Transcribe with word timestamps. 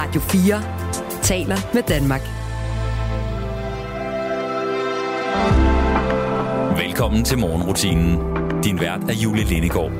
Radio 0.00 0.20
4 0.20 1.22
taler 1.22 1.56
med 1.74 1.82
Danmark. 1.82 2.20
Velkommen 6.78 7.24
til 7.24 7.38
morgenrutinen. 7.38 8.18
Din 8.62 8.80
vært 8.80 9.00
er 9.10 9.14
Julie 9.14 9.44
Lindegård. 9.44 9.92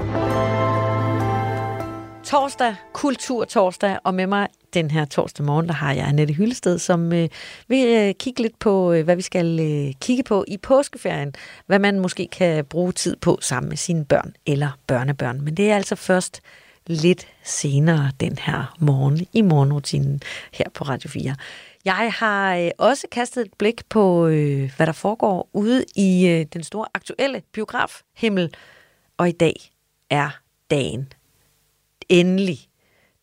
Torsdag, 2.24 2.74
kultur 2.92 3.44
torsdag, 3.44 3.98
og 4.04 4.14
med 4.14 4.26
mig 4.26 4.48
den 4.74 4.90
her 4.90 5.04
torsdag 5.04 5.46
morgen, 5.46 5.66
der 5.66 5.72
har 5.74 5.92
jeg 5.92 6.08
Annette 6.08 6.34
Hyllested, 6.34 6.78
som 6.78 7.12
øh, 7.12 7.28
vil 7.68 7.86
øh, 7.86 8.14
kigge 8.14 8.42
lidt 8.42 8.58
på, 8.58 8.92
øh, 8.92 9.04
hvad 9.04 9.16
vi 9.16 9.22
skal 9.22 9.60
øh, 9.60 9.94
kigge 10.00 10.22
på 10.22 10.44
i 10.48 10.56
påskeferien. 10.56 11.34
Hvad 11.66 11.78
man 11.78 12.00
måske 12.00 12.28
kan 12.32 12.64
bruge 12.64 12.92
tid 12.92 13.16
på 13.16 13.38
sammen 13.40 13.68
med 13.68 13.76
sine 13.76 14.04
børn 14.04 14.34
eller 14.46 14.68
børnebørn. 14.86 15.40
Men 15.40 15.54
det 15.54 15.70
er 15.70 15.76
altså 15.76 15.96
først 15.96 16.40
lidt 16.88 17.26
senere 17.44 18.10
den 18.20 18.38
her 18.38 18.76
morgen 18.78 19.26
i 19.32 19.40
morgenrutinen 19.42 20.20
her 20.52 20.64
på 20.74 20.84
Radio 20.84 21.10
4. 21.10 21.34
Jeg 21.84 22.12
har 22.12 22.56
øh, 22.56 22.70
også 22.78 23.06
kastet 23.12 23.46
et 23.46 23.52
blik 23.58 23.88
på, 23.88 24.26
øh, 24.26 24.72
hvad 24.76 24.86
der 24.86 24.92
foregår 24.92 25.48
ude 25.52 25.84
i 25.96 26.28
øh, 26.28 26.46
den 26.52 26.62
store 26.62 26.86
aktuelle 26.94 27.42
biografhimmel. 27.52 28.54
Og 29.16 29.28
i 29.28 29.32
dag 29.32 29.54
er 30.10 30.30
dagen. 30.70 31.12
Endelig. 32.08 32.58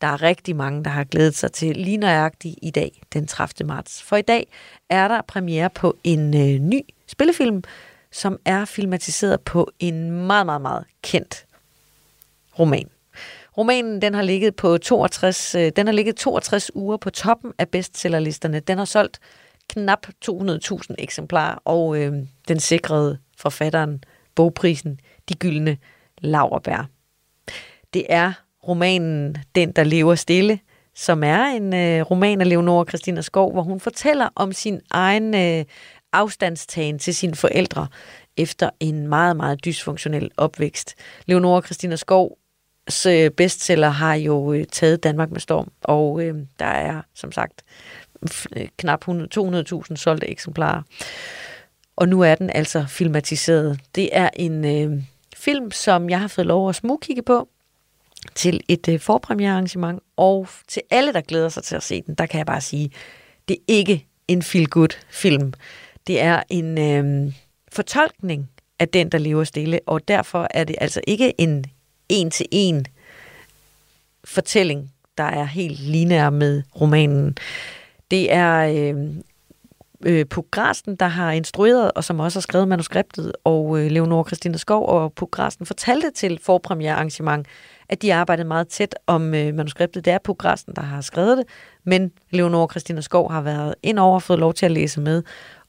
Der 0.01 0.07
er 0.07 0.21
rigtig 0.21 0.55
mange, 0.55 0.83
der 0.83 0.89
har 0.89 1.03
glædet 1.03 1.35
sig 1.35 1.51
til 1.51 1.77
lige 1.77 1.97
nøjagtigt 1.97 2.55
i 2.61 2.71
dag, 2.71 3.01
den 3.13 3.27
30. 3.27 3.67
marts. 3.67 4.03
For 4.03 4.15
i 4.15 4.21
dag 4.21 4.47
er 4.89 5.07
der 5.07 5.21
premiere 5.21 5.69
på 5.69 5.97
en 6.03 6.33
øh, 6.33 6.59
ny 6.59 6.81
spillefilm, 7.07 7.63
som 8.11 8.39
er 8.45 8.65
filmatiseret 8.65 9.41
på 9.41 9.71
en 9.79 10.11
meget, 10.11 10.45
meget, 10.45 10.61
meget 10.61 10.85
kendt 11.01 11.45
roman. 12.59 12.89
Romanen 13.57 14.01
den 14.01 14.13
har 14.13 14.21
ligget 14.21 14.55
på 14.55 14.77
62, 14.77 15.55
øh, 15.55 15.71
den 15.75 15.87
har 15.87 15.93
ligget 15.93 16.15
62 16.15 16.75
uger 16.75 16.97
på 16.97 17.09
toppen 17.09 17.53
af 17.57 17.69
bestsellerlisterne. 17.69 18.59
Den 18.59 18.77
har 18.77 18.85
solgt 18.85 19.19
knap 19.69 20.07
200.000 20.25 20.95
eksemplarer, 20.97 21.55
og 21.65 21.97
øh, 21.97 22.13
den 22.47 22.59
sikrede 22.59 23.17
forfatteren 23.37 24.03
bogprisen 24.35 24.99
De 25.29 25.33
Gyldne 25.33 25.77
Lauerbær. 26.17 26.89
Det 27.93 28.05
er 28.09 28.33
romanen 28.67 29.35
Den, 29.55 29.71
der 29.71 29.83
lever 29.83 30.15
stille, 30.15 30.59
som 30.95 31.23
er 31.23 31.45
en 31.45 31.73
øh, 31.73 32.01
roman 32.01 32.41
af 32.41 32.49
Leonora 32.49 32.85
Christina 32.85 33.21
Skov, 33.21 33.51
hvor 33.51 33.61
hun 33.61 33.79
fortæller 33.79 34.29
om 34.35 34.53
sin 34.53 34.81
egen 34.91 35.35
øh, 35.35 35.65
afstandstagen 36.13 36.99
til 36.99 37.15
sine 37.15 37.35
forældre 37.35 37.87
efter 38.37 38.69
en 38.79 39.07
meget, 39.07 39.37
meget 39.37 39.65
dysfunktionel 39.65 40.31
opvækst. 40.37 40.95
Leonora 41.25 41.61
Christina 41.61 41.95
Skov 41.95 42.37
Øh, 43.07 43.31
bestseller 43.31 43.89
har 43.89 44.15
jo 44.15 44.53
øh, 44.53 44.65
taget 44.71 45.03
Danmark 45.03 45.31
med 45.31 45.39
storm, 45.39 45.71
og 45.81 46.23
øh, 46.23 46.35
der 46.59 46.65
er 46.65 47.01
som 47.13 47.31
sagt 47.31 47.63
øh, 48.55 48.67
knap 48.77 49.07
200.000 49.07 49.95
solgte 49.95 50.29
eksemplarer. 50.29 50.81
Og 51.95 52.09
nu 52.09 52.21
er 52.21 52.35
den 52.35 52.49
altså 52.49 52.85
filmatiseret. 52.89 53.79
Det 53.95 54.09
er 54.11 54.29
en 54.35 54.65
øh, 54.65 55.03
film, 55.35 55.71
som 55.71 56.09
jeg 56.09 56.19
har 56.19 56.27
fået 56.27 56.47
lov 56.47 56.69
at 56.69 56.75
smugkigge 56.75 57.21
på 57.21 57.47
til 58.35 58.61
et 58.67 58.87
øh, 58.89 58.99
forpremierearrangement, 58.99 59.99
og 60.17 60.47
til 60.67 60.81
alle, 60.89 61.13
der 61.13 61.21
glæder 61.21 61.49
sig 61.49 61.63
til 61.63 61.75
at 61.75 61.83
se 61.83 62.01
den, 62.01 62.15
der 62.15 62.25
kan 62.25 62.37
jeg 62.37 62.45
bare 62.45 62.61
sige, 62.61 62.91
det 63.47 63.53
er 63.53 63.63
ikke 63.67 64.05
en 64.27 64.41
feel-good 64.41 64.99
film. 65.09 65.53
Det 66.07 66.21
er 66.21 66.43
en 66.49 66.77
øh, 66.77 67.33
fortolkning 67.71 68.49
af 68.79 68.89
den, 68.89 69.09
der 69.09 69.17
lever 69.17 69.43
stille, 69.43 69.79
og 69.85 70.07
derfor 70.07 70.47
er 70.49 70.63
det 70.63 70.75
altså 70.81 71.01
ikke 71.07 71.41
en 71.41 71.65
en-til-en 72.09 72.85
fortælling, 74.23 74.91
der 75.17 75.23
er 75.23 75.43
helt 75.43 75.79
lineær 75.79 76.29
med 76.29 76.63
romanen. 76.81 77.37
Det 78.11 78.33
er 78.33 78.57
øh, 78.93 79.15
øh, 80.05 80.25
Pugrasten, 80.25 80.95
der 80.95 81.07
har 81.07 81.31
instrueret, 81.31 81.91
og 81.91 82.03
som 82.03 82.19
også 82.19 82.39
har 82.39 82.41
skrevet 82.41 82.67
manuskriptet, 82.67 83.31
og 83.43 83.79
øh, 83.79 83.91
Leonora 83.91 84.27
Christina 84.27 84.57
Skov 84.57 84.89
og 84.89 85.13
Pugrasten 85.13 85.65
fortalte 85.65 86.11
til 86.11 86.39
forpremierearrangement, 86.43 87.47
at 87.89 88.01
de 88.01 88.13
arbejdede 88.13 88.47
meget 88.47 88.67
tæt 88.67 88.95
om 89.07 89.33
øh, 89.33 89.53
manuskriptet. 89.53 90.05
Det 90.05 90.13
er 90.13 90.17
Pugrasten, 90.23 90.75
der 90.75 90.81
har 90.81 91.01
skrevet 91.01 91.37
det, 91.37 91.45
men 91.83 92.11
Leonora 92.29 92.67
Christina 92.71 93.01
Skov 93.01 93.31
har 93.31 93.41
været 93.41 93.75
ind 93.83 93.99
over 93.99 94.15
og 94.15 94.21
fået 94.21 94.39
lov 94.39 94.53
til 94.53 94.65
at 94.65 94.71
læse 94.71 95.01
med, 95.01 95.23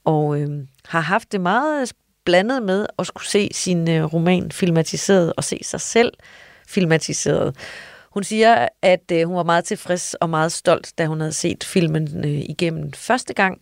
og 0.05 0.41
øh, 0.41 0.49
har 0.85 1.01
haft 1.01 1.33
det 1.33 1.41
meget 1.41 1.93
blandet 2.27 2.63
med 2.63 2.87
at 2.99 3.07
skulle 3.07 3.27
se 3.27 3.49
sin 3.53 3.91
øh, 3.91 4.05
roman 4.05 4.51
filmatiseret 4.51 5.33
og 5.37 5.45
se 5.45 5.59
sig 5.63 5.81
selv 5.81 6.13
filmatiseret. 6.69 7.57
Hun 8.11 8.25
siger, 8.25 8.69
at 8.83 9.13
øh, 9.13 9.27
hun 9.27 9.37
var 9.37 9.43
meget 9.43 9.65
tilfreds 9.65 10.15
og 10.15 10.31
meget 10.31 10.53
stolt, 10.53 10.93
da 10.99 11.07
hun 11.07 11.21
havde 11.21 11.33
set 11.33 11.65
filmen 11.65 12.25
øh, 12.25 12.43
igennem 12.49 12.93
første 12.93 13.35
gang, 13.35 13.59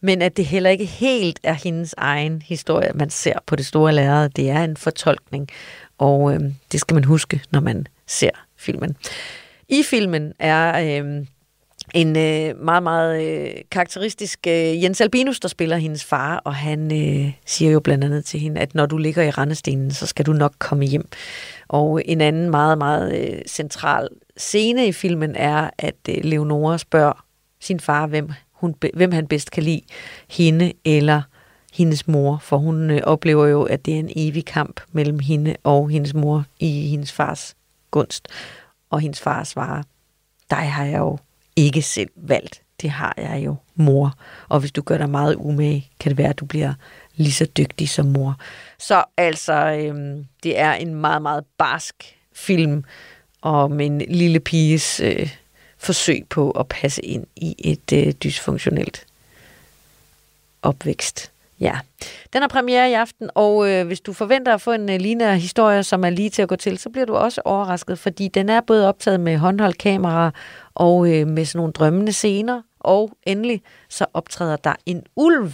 men 0.00 0.22
at 0.22 0.36
det 0.36 0.46
heller 0.46 0.70
ikke 0.70 0.84
helt 0.84 1.40
er 1.42 1.52
hendes 1.52 1.94
egen 1.98 2.42
historie, 2.42 2.90
man 2.94 3.10
ser 3.10 3.38
på 3.46 3.56
det 3.56 3.66
store 3.66 3.92
lærred. 3.92 4.30
Det 4.30 4.50
er 4.50 4.64
en 4.64 4.76
fortolkning, 4.76 5.48
og 5.98 6.34
øh, 6.34 6.40
det 6.72 6.80
skal 6.80 6.94
man 6.94 7.04
huske, 7.04 7.40
når 7.50 7.60
man 7.60 7.86
ser 8.06 8.30
filmen. 8.56 8.96
I 9.68 9.82
filmen 9.82 10.32
er 10.38 11.00
øh, 11.02 11.26
en 11.94 12.16
øh, 12.16 12.64
meget, 12.64 12.82
meget 12.82 13.22
øh, 13.22 13.54
karakteristisk 13.70 14.46
øh, 14.46 14.82
Jens 14.82 15.00
Albinus, 15.00 15.40
der 15.40 15.48
spiller 15.48 15.76
hendes 15.76 16.04
far, 16.04 16.36
og 16.36 16.54
han 16.54 16.92
øh, 16.92 17.32
siger 17.46 17.70
jo 17.70 17.80
blandt 17.80 18.04
andet 18.04 18.24
til 18.24 18.40
hende, 18.40 18.60
at 18.60 18.74
når 18.74 18.86
du 18.86 18.96
ligger 18.96 19.22
i 19.22 19.30
rendestenen, 19.30 19.90
så 19.90 20.06
skal 20.06 20.26
du 20.26 20.32
nok 20.32 20.52
komme 20.58 20.84
hjem. 20.84 21.08
Og 21.68 22.02
en 22.04 22.20
anden 22.20 22.50
meget, 22.50 22.78
meget 22.78 23.20
øh, 23.20 23.42
central 23.46 24.08
scene 24.36 24.86
i 24.86 24.92
filmen 24.92 25.36
er, 25.36 25.70
at 25.78 25.96
øh, 26.08 26.16
Leonora 26.24 26.78
spørger 26.78 27.24
sin 27.60 27.80
far, 27.80 28.06
hvem, 28.06 28.30
hun, 28.52 28.74
hvem 28.94 29.12
han 29.12 29.26
bedst 29.26 29.50
kan 29.50 29.62
lide, 29.62 29.82
hende 30.28 30.72
eller 30.84 31.22
hendes 31.72 32.08
mor, 32.08 32.38
for 32.42 32.56
hun 32.56 32.90
øh, 32.90 33.00
oplever 33.02 33.46
jo, 33.46 33.62
at 33.62 33.86
det 33.86 33.94
er 33.94 33.98
en 33.98 34.10
evig 34.16 34.44
kamp 34.44 34.80
mellem 34.92 35.18
hende 35.18 35.56
og 35.64 35.90
hendes 35.90 36.14
mor 36.14 36.44
i 36.60 36.88
hendes 36.88 37.12
fars 37.12 37.56
gunst. 37.90 38.28
Og 38.90 39.00
hendes 39.00 39.20
far 39.20 39.44
svarer, 39.44 39.82
dig 40.50 40.72
har 40.72 40.84
jeg 40.84 40.98
jo 40.98 41.18
ikke 41.64 41.82
selv 41.82 42.10
valgt. 42.16 42.62
Det 42.82 42.90
har 42.90 43.14
jeg 43.16 43.42
jo, 43.44 43.56
mor. 43.74 44.14
Og 44.48 44.60
hvis 44.60 44.72
du 44.72 44.82
gør 44.82 44.98
dig 44.98 45.10
meget 45.10 45.34
umage, 45.34 45.90
kan 46.00 46.10
det 46.10 46.18
være, 46.18 46.28
at 46.28 46.38
du 46.38 46.44
bliver 46.44 46.74
lige 47.16 47.32
så 47.32 47.44
dygtig 47.44 47.88
som 47.88 48.06
mor. 48.06 48.36
Så 48.78 49.04
altså, 49.16 49.52
øhm, 49.52 50.26
det 50.42 50.58
er 50.58 50.72
en 50.72 50.94
meget, 50.94 51.22
meget 51.22 51.44
barsk 51.58 52.16
film 52.32 52.84
om 53.42 53.80
en 53.80 53.98
lille 53.98 54.40
piges 54.40 55.00
øh, 55.00 55.30
forsøg 55.78 56.26
på 56.30 56.50
at 56.50 56.68
passe 56.68 57.02
ind 57.02 57.26
i 57.36 57.54
et 57.58 57.92
øh, 57.92 58.12
dysfunktionelt 58.12 59.06
opvækst. 60.62 61.32
Ja, 61.60 61.78
den 62.32 62.42
er 62.42 62.48
premiere 62.48 62.90
i 62.90 62.92
aften, 62.92 63.30
og 63.34 63.70
øh, 63.70 63.86
hvis 63.86 64.00
du 64.00 64.12
forventer 64.12 64.54
at 64.54 64.60
få 64.60 64.72
en 64.72 64.90
øh, 64.90 65.00
lignende 65.00 65.38
historie, 65.38 65.82
som 65.82 66.04
er 66.04 66.10
lige 66.10 66.30
til 66.30 66.42
at 66.42 66.48
gå 66.48 66.56
til, 66.56 66.78
så 66.78 66.90
bliver 66.90 67.06
du 67.06 67.14
også 67.14 67.40
overrasket, 67.44 67.98
fordi 67.98 68.28
den 68.28 68.48
er 68.48 68.60
både 68.60 68.88
optaget 68.88 69.20
med 69.20 69.36
håndholdt 69.36 69.78
kamera 69.78 70.30
og 70.74 71.12
øh, 71.12 71.26
med 71.26 71.44
sådan 71.44 71.58
nogle 71.58 71.72
drømmende 71.72 72.12
scener, 72.12 72.62
og 72.80 73.10
endelig 73.26 73.62
så 73.88 74.06
optræder 74.14 74.56
der 74.56 74.74
en 74.86 75.02
ulv 75.16 75.52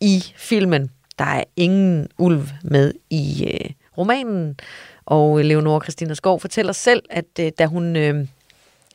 i 0.00 0.24
filmen. 0.36 0.90
Der 1.18 1.24
er 1.24 1.44
ingen 1.56 2.08
ulv 2.18 2.48
med 2.62 2.92
i 3.10 3.46
øh, 3.50 3.70
romanen, 3.98 4.58
og 5.06 5.38
øh, 5.38 5.44
Leonora 5.44 5.80
Christina 5.82 6.14
Skov 6.14 6.40
fortæller 6.40 6.72
selv, 6.72 7.02
at 7.10 7.38
øh, 7.40 7.52
da 7.58 7.66
hun 7.66 7.96
øh, 7.96 8.26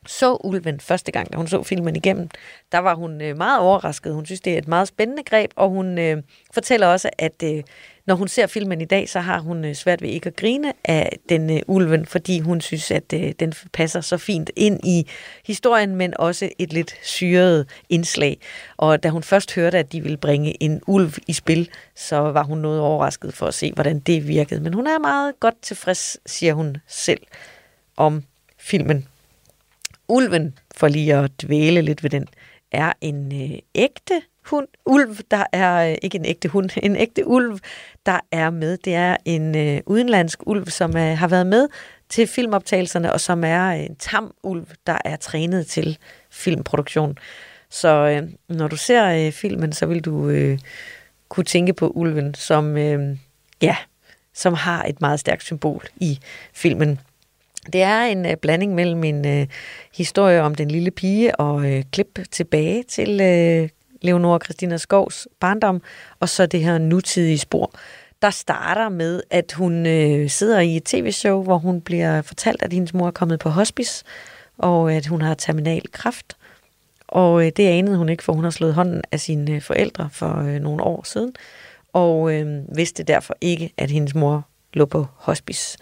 så 0.08 0.38
ulven 0.44 0.80
første 0.80 1.12
gang, 1.12 1.34
da 1.34 1.38
hun 1.38 1.48
så 1.48 1.64
filmen 1.64 1.96
igennem, 1.96 2.30
der 2.72 2.78
var 2.78 2.96
hun 2.96 3.22
øh, 3.22 3.38
meget 3.38 3.60
overrasket. 3.60 4.14
Hun 4.14 4.26
synes, 4.26 4.42
det 4.42 4.54
er 4.54 4.58
et 4.58 4.68
meget 4.68 4.88
spændende 4.88 5.24
greb, 5.24 5.52
og 5.56 5.70
hun 5.70 5.98
øh, 5.98 6.24
fortæller 6.54 6.88
også, 6.88 7.10
at 7.18 7.44
øh, 7.44 7.64
når 8.10 8.16
hun 8.16 8.28
ser 8.28 8.48
filmen 8.48 8.82
i 8.82 8.86
dag, 8.86 9.10
så 9.10 9.20
har 9.20 9.40
hun 9.40 9.66
øh, 9.66 9.76
svært 9.76 10.02
ved 10.02 10.10
ikke 10.10 10.28
at 10.28 10.36
grine 10.36 10.74
af 10.86 11.18
den 11.30 11.50
øh, 11.50 11.62
ulven, 11.68 12.06
fordi 12.06 12.40
hun 12.40 12.62
synes, 12.62 12.92
at 12.92 13.14
øh, 13.14 13.34
den 13.40 13.54
passer 13.74 14.02
så 14.02 14.18
fint 14.18 14.52
ind 14.56 14.80
i 14.84 15.08
historien, 15.46 15.96
men 15.96 16.14
også 16.20 16.50
et 16.60 16.74
lidt 16.74 16.96
syret 17.04 17.68
indslag. 17.90 18.38
Og 18.78 19.04
da 19.04 19.10
hun 19.10 19.24
først 19.24 19.56
hørte, 19.56 19.78
at 19.78 19.92
de 19.92 20.02
ville 20.02 20.18
bringe 20.18 20.64
en 20.64 20.82
ulv 20.88 21.14
i 21.28 21.34
spil, 21.34 21.70
så 21.96 22.18
var 22.18 22.44
hun 22.44 22.58
noget 22.58 22.82
overrasket 22.82 23.34
for 23.34 23.46
at 23.46 23.54
se, 23.54 23.72
hvordan 23.74 24.00
det 24.00 24.28
virkede. 24.28 24.62
Men 24.62 24.74
hun 24.74 24.88
er 24.88 25.00
meget 25.00 25.40
godt 25.40 25.62
tilfreds, 25.62 26.18
siger 26.26 26.54
hun 26.54 26.78
selv 26.88 27.22
om 27.98 28.24
filmen. 28.58 29.08
Ulven, 30.10 30.58
for 30.76 30.88
lige 30.88 31.16
at 31.16 31.32
dvæle 31.42 31.82
lidt 31.82 32.04
ved 32.04 32.10
den, 32.10 32.28
er 32.72 32.94
en 33.02 33.42
øh, 33.42 33.60
ægte 33.76 34.22
hund, 34.46 34.68
ulv, 34.86 35.18
der 35.32 35.44
er 35.52 35.92
øh, 35.92 35.98
ikke 36.02 36.18
en 36.18 36.26
ægte 36.26 36.50
hund, 36.50 36.70
en 36.84 36.96
ægte 36.96 37.28
ulv, 37.28 37.60
der 38.06 38.20
er 38.32 38.50
med. 38.50 38.78
Det 38.78 38.96
er 38.96 39.18
en 39.26 39.58
øh, 39.58 39.82
udenlandsk 39.86 40.40
ulv, 40.48 40.68
som 40.68 40.98
øh, 40.98 41.18
har 41.18 41.28
været 41.28 41.48
med 41.48 41.68
til 42.10 42.28
filmoptagelserne, 42.28 43.14
og 43.14 43.22
som 43.22 43.44
er 43.44 43.70
en 43.70 43.96
tam 43.96 44.34
ulv, 44.44 44.66
der 44.88 44.98
er 45.06 45.16
trænet 45.16 45.68
til 45.68 45.98
filmproduktion. 46.32 47.18
Så 47.70 47.90
øh, 47.90 48.30
når 48.58 48.68
du 48.68 48.76
ser 48.76 49.26
øh, 49.26 49.32
filmen, 49.32 49.74
så 49.74 49.86
vil 49.86 50.06
du 50.06 50.30
øh, 50.30 50.60
kunne 51.30 51.44
tænke 51.44 51.74
på 51.74 51.88
ulven, 51.88 52.34
som, 52.34 52.78
øh, 52.78 53.18
ja, 53.62 53.76
som 54.34 54.54
har 54.54 54.84
et 54.84 55.02
meget 55.02 55.20
stærkt 55.20 55.44
symbol 55.44 55.88
i 55.96 56.20
filmen. 56.54 57.00
Det 57.74 57.82
er 57.82 58.02
en 58.02 58.26
øh, 58.26 58.38
blanding 58.38 58.76
mellem 58.76 59.04
en 59.04 59.28
øh, 59.28 59.48
historie 59.96 60.42
om 60.42 60.56
den 60.56 60.72
lille 60.72 60.92
pige 60.92 61.36
og 61.36 61.72
øh, 61.72 61.84
klip 61.92 62.20
tilbage 62.32 62.84
til 62.84 63.22
øh, 63.22 63.70
Leonora 64.02 64.40
Christina 64.44 64.78
Skovs 64.78 65.28
barndom, 65.40 65.82
og 66.20 66.30
så 66.30 66.46
det 66.46 66.60
her 66.60 66.78
nutidige 66.78 67.38
spor, 67.38 67.72
der 68.22 68.30
starter 68.30 68.90
med, 68.90 69.22
at 69.30 69.52
hun 69.52 69.86
øh, 69.86 70.30
sidder 70.30 70.60
i 70.60 70.76
et 70.76 70.84
tv-show, 70.84 71.44
hvor 71.44 71.58
hun 71.58 71.82
bliver 71.82 72.22
fortalt, 72.22 72.64
at 72.64 72.74
hendes 72.74 72.94
mor 72.94 73.08
er 73.08 73.12
kommet 73.12 73.40
på 73.40 73.50
hospice, 73.50 74.04
og 74.58 74.94
at 74.94 75.06
hun 75.06 75.22
har 75.22 75.34
terminal 75.34 75.92
kræft. 75.92 76.38
Og 77.08 77.46
øh, 77.46 77.52
det 77.58 77.68
anede 77.68 77.98
hun 77.98 78.10
ikke, 78.10 78.24
for 78.24 78.34
hun 78.34 78.44
har 78.44 78.52
slået 78.52 78.74
hånden 78.74 79.02
af 79.12 79.20
sine 79.20 79.52
øh, 79.52 79.62
forældre 79.62 80.10
for 80.12 80.38
øh, 80.38 80.60
nogle 80.60 80.84
år 80.84 81.04
siden, 81.04 81.34
og 81.94 82.34
øh, 82.34 82.78
vidste 82.78 83.04
derfor 83.04 83.36
ikke, 83.42 83.74
at 83.78 83.92
hendes 83.92 84.16
mor 84.16 84.48
lå 84.74 84.86
på 84.86 85.08
hospice. 85.16 85.78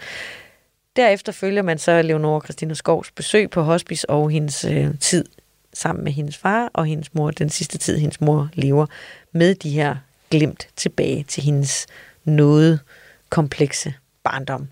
Derefter 0.98 1.32
følger 1.32 1.62
man 1.62 1.78
så 1.78 2.02
Leonora 2.02 2.42
Christina 2.44 2.74
Skovs 2.74 3.12
besøg 3.12 3.50
på 3.50 3.62
hospice 3.62 4.10
og 4.10 4.30
hendes 4.30 4.66
øh, 4.66 4.88
tid 5.00 5.26
sammen 5.74 6.04
med 6.04 6.12
hendes 6.12 6.38
far 6.38 6.70
og 6.74 6.86
hendes 6.86 7.14
mor, 7.14 7.32
den 7.32 7.50
sidste 7.50 7.78
tid 7.78 7.98
hendes 7.98 8.22
mor 8.22 8.50
lever, 8.54 8.86
med 9.32 9.56
de 9.56 9.70
her 9.70 9.96
glemt 10.32 10.68
tilbage 10.76 11.24
til 11.24 11.44
hendes 11.44 11.88
noget 12.24 12.80
komplekse 13.30 13.94
barndom. 14.24 14.68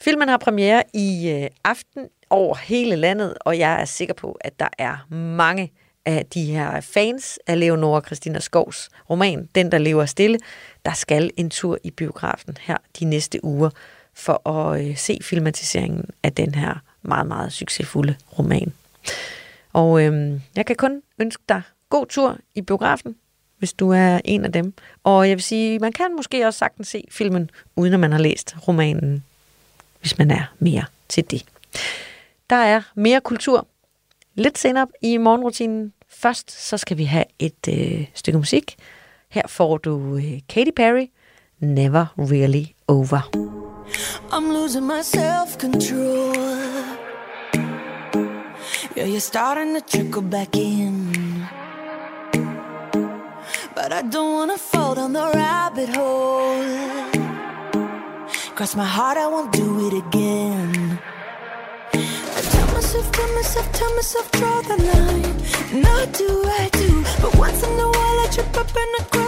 Filmen 0.00 0.28
har 0.28 0.36
premiere 0.36 0.82
i 0.94 1.30
øh, 1.30 1.50
aften 1.64 2.08
over 2.30 2.54
hele 2.54 2.96
landet, 2.96 3.34
og 3.40 3.58
jeg 3.58 3.80
er 3.80 3.84
sikker 3.84 4.14
på, 4.14 4.38
at 4.40 4.60
der 4.60 4.68
er 4.78 5.06
mange 5.14 5.72
af 6.06 6.26
de 6.26 6.44
her 6.44 6.80
fans 6.80 7.38
af 7.46 7.60
Leonora 7.60 8.00
Christina 8.00 8.40
Skovs 8.40 8.88
roman, 9.10 9.48
Den, 9.54 9.72
der 9.72 9.78
lever 9.78 10.06
stille, 10.06 10.38
der 10.84 10.92
skal 10.92 11.30
en 11.36 11.50
tur 11.50 11.78
i 11.84 11.90
biografen 11.90 12.56
her 12.60 12.76
de 13.00 13.04
næste 13.04 13.44
uger 13.44 13.70
for 14.16 14.48
at 14.48 14.86
øh, 14.86 14.96
se 14.96 15.18
filmatiseringen 15.22 16.04
af 16.22 16.32
den 16.32 16.54
her 16.54 16.74
meget, 17.02 17.26
meget 17.26 17.52
succesfulde 17.52 18.16
roman. 18.38 18.72
Og 19.72 20.02
øh, 20.02 20.40
jeg 20.56 20.66
kan 20.66 20.76
kun 20.76 21.02
ønske 21.18 21.42
dig 21.48 21.62
god 21.90 22.06
tur 22.06 22.38
i 22.54 22.60
biografen, 22.60 23.16
hvis 23.58 23.72
du 23.72 23.90
er 23.90 24.20
en 24.24 24.44
af 24.44 24.52
dem. 24.52 24.74
Og 25.04 25.28
jeg 25.28 25.36
vil 25.36 25.42
sige, 25.42 25.78
man 25.78 25.92
kan 25.92 26.16
måske 26.16 26.46
også 26.46 26.58
sagtens 26.58 26.88
se 26.88 27.04
filmen, 27.10 27.50
uden 27.76 27.94
at 27.94 28.00
man 28.00 28.12
har 28.12 28.18
læst 28.18 28.56
romanen, 28.68 29.24
hvis 30.00 30.18
man 30.18 30.30
er 30.30 30.54
mere 30.58 30.84
til 31.08 31.30
det. 31.30 31.44
Der 32.50 32.56
er 32.56 32.82
mere 32.94 33.20
kultur 33.20 33.66
lidt 34.34 34.58
senere 34.58 34.86
i 35.02 35.16
morgenrutinen. 35.16 35.92
Først 36.08 36.68
så 36.68 36.76
skal 36.76 36.98
vi 36.98 37.04
have 37.04 37.24
et 37.38 37.68
øh, 37.68 38.06
stykke 38.14 38.38
musik. 38.38 38.76
Her 39.28 39.42
får 39.48 39.78
du 39.78 40.16
øh, 40.16 40.40
Katy 40.48 40.70
Perry, 40.76 41.06
Never 41.60 42.06
Really 42.18 42.64
Over. 42.88 43.65
I'm 44.30 44.52
losing 44.52 44.84
my 44.84 45.02
self 45.02 45.58
control. 45.58 46.34
Yeah, 48.96 49.04
you're 49.04 49.20
starting 49.20 49.74
to 49.74 49.80
trickle 49.80 50.22
back 50.22 50.56
in. 50.56 51.46
But 53.74 53.92
I 53.92 54.02
don't 54.02 54.32
wanna 54.32 54.58
fall 54.58 54.94
down 54.94 55.12
the 55.12 55.30
rabbit 55.34 55.90
hole. 55.90 56.64
Cross 58.56 58.74
my 58.74 58.86
heart, 58.86 59.18
I 59.18 59.26
won't 59.26 59.52
do 59.52 59.86
it 59.86 59.94
again. 60.06 60.98
I 61.92 62.40
tell 62.54 62.68
myself, 62.74 63.12
tell 63.12 63.32
myself, 63.34 63.72
tell 63.72 63.94
myself, 63.94 64.30
draw 64.32 64.62
the 64.62 64.76
line. 64.90 65.82
Not 65.82 66.12
do 66.12 66.28
I 66.60 66.70
do, 66.72 67.04
but 67.20 67.36
once 67.36 67.62
in 67.62 67.72
a 67.78 67.88
while 67.96 68.18
I 68.24 68.28
trip 68.32 68.56
up 68.56 68.70
and 68.82 68.92
I 68.98 69.04
cross 69.12 69.25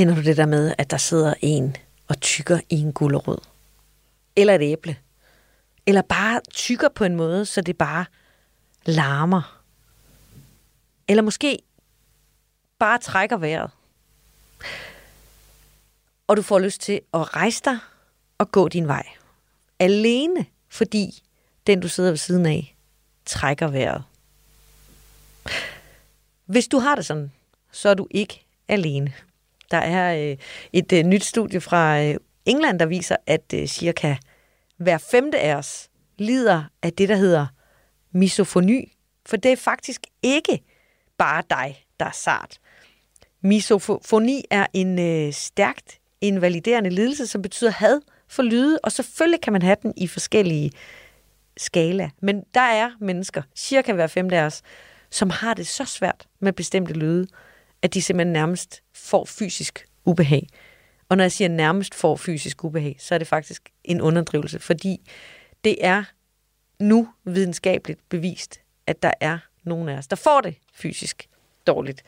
Kender 0.00 0.14
du 0.14 0.22
det 0.22 0.36
der 0.36 0.46
med, 0.46 0.74
at 0.78 0.90
der 0.90 0.96
sidder 0.96 1.34
en 1.40 1.76
og 2.08 2.20
tykker 2.20 2.60
i 2.68 2.74
en 2.74 2.92
gulerod? 2.92 3.38
Eller 4.36 4.54
et 4.54 4.62
æble? 4.62 4.96
Eller 5.86 6.02
bare 6.02 6.40
tykker 6.50 6.88
på 6.88 7.04
en 7.04 7.16
måde, 7.16 7.46
så 7.46 7.60
det 7.60 7.78
bare 7.78 8.04
larmer? 8.84 9.62
Eller 11.08 11.22
måske 11.22 11.58
bare 12.78 12.98
trækker 12.98 13.36
vejret? 13.36 13.70
Og 16.26 16.36
du 16.36 16.42
får 16.42 16.58
lyst 16.58 16.80
til 16.80 17.00
at 17.14 17.36
rejse 17.36 17.62
dig 17.64 17.78
og 18.38 18.52
gå 18.52 18.68
din 18.68 18.86
vej. 18.86 19.06
Alene, 19.78 20.46
fordi 20.68 21.22
den, 21.66 21.80
du 21.80 21.88
sidder 21.88 22.10
ved 22.10 22.18
siden 22.18 22.46
af, 22.46 22.76
trækker 23.26 23.68
vejret. 23.68 24.02
Hvis 26.46 26.68
du 26.68 26.78
har 26.78 26.94
det 26.94 27.06
sådan, 27.06 27.32
så 27.72 27.88
er 27.88 27.94
du 27.94 28.06
ikke 28.10 28.46
alene. 28.68 29.12
Der 29.70 29.76
er 29.76 30.30
øh, 30.30 30.36
et 30.72 30.92
øh, 30.92 31.04
nyt 31.04 31.24
studie 31.24 31.60
fra 31.60 32.02
øh, 32.02 32.16
England, 32.46 32.78
der 32.78 32.86
viser, 32.86 33.16
at 33.26 33.54
øh, 33.54 33.66
cirka 33.66 34.16
hver 34.76 34.98
femte 34.98 35.40
af 35.40 35.54
os 35.54 35.88
lider 36.18 36.64
af 36.82 36.92
det, 36.92 37.08
der 37.08 37.16
hedder 37.16 37.46
misofoni. 38.12 38.92
For 39.26 39.36
det 39.36 39.52
er 39.52 39.56
faktisk 39.56 40.00
ikke 40.22 40.60
bare 41.18 41.42
dig, 41.50 41.84
der 42.00 42.06
er 42.06 42.10
sart. 42.14 42.58
Misofoni 43.42 44.44
er 44.50 44.66
en 44.72 44.98
øh, 44.98 45.32
stærkt 45.32 45.98
invaliderende 46.20 46.90
lidelse, 46.90 47.26
som 47.26 47.42
betyder 47.42 47.70
had 47.70 48.00
for 48.28 48.42
lyde, 48.42 48.78
og 48.82 48.92
selvfølgelig 48.92 49.40
kan 49.40 49.52
man 49.52 49.62
have 49.62 49.76
den 49.82 49.92
i 49.96 50.06
forskellige 50.06 50.70
skala. 51.56 52.10
Men 52.22 52.42
der 52.54 52.60
er 52.60 52.90
mennesker, 53.00 53.42
cirka 53.56 53.92
hver 53.92 54.06
femte 54.06 54.36
af 54.36 54.42
os, 54.42 54.62
som 55.10 55.30
har 55.30 55.54
det 55.54 55.66
så 55.66 55.84
svært 55.84 56.26
med 56.40 56.52
bestemte 56.52 56.92
lyde, 56.92 57.26
at 57.82 57.94
de 57.94 58.02
simpelthen 58.02 58.32
nærmest 58.32 58.82
får 58.94 59.24
fysisk 59.24 59.86
ubehag. 60.04 60.46
Og 61.08 61.16
når 61.16 61.24
jeg 61.24 61.32
siger 61.32 61.48
nærmest 61.48 61.94
får 61.94 62.16
fysisk 62.16 62.64
ubehag, 62.64 62.96
så 62.98 63.14
er 63.14 63.18
det 63.18 63.26
faktisk 63.26 63.62
en 63.84 64.00
underdrivelse, 64.00 64.58
fordi 64.58 65.10
det 65.64 65.76
er 65.80 66.04
nu 66.78 67.08
videnskabeligt 67.24 68.08
bevist, 68.08 68.60
at 68.86 69.02
der 69.02 69.12
er 69.20 69.38
nogen 69.64 69.88
af 69.88 69.98
os, 69.98 70.06
der 70.06 70.16
får 70.16 70.40
det 70.40 70.54
fysisk 70.74 71.28
dårligt. 71.66 72.02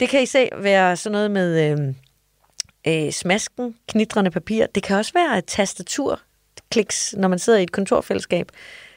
Det 0.00 0.08
kan 0.08 0.22
især 0.22 0.56
være 0.56 0.96
sådan 0.96 1.12
noget 1.12 1.30
med 1.30 1.70
øh, 1.70 1.94
øh, 2.86 3.12
smasken, 3.12 3.74
knitrende 3.88 4.30
papir. 4.30 4.66
Det 4.66 4.82
kan 4.82 4.96
også 4.96 5.12
være 5.12 5.38
et 5.38 5.44
tastaturkliks, 5.46 7.14
når 7.16 7.28
man 7.28 7.38
sidder 7.38 7.58
i 7.58 7.62
et 7.62 7.72
kontorfællesskab. 7.72 8.52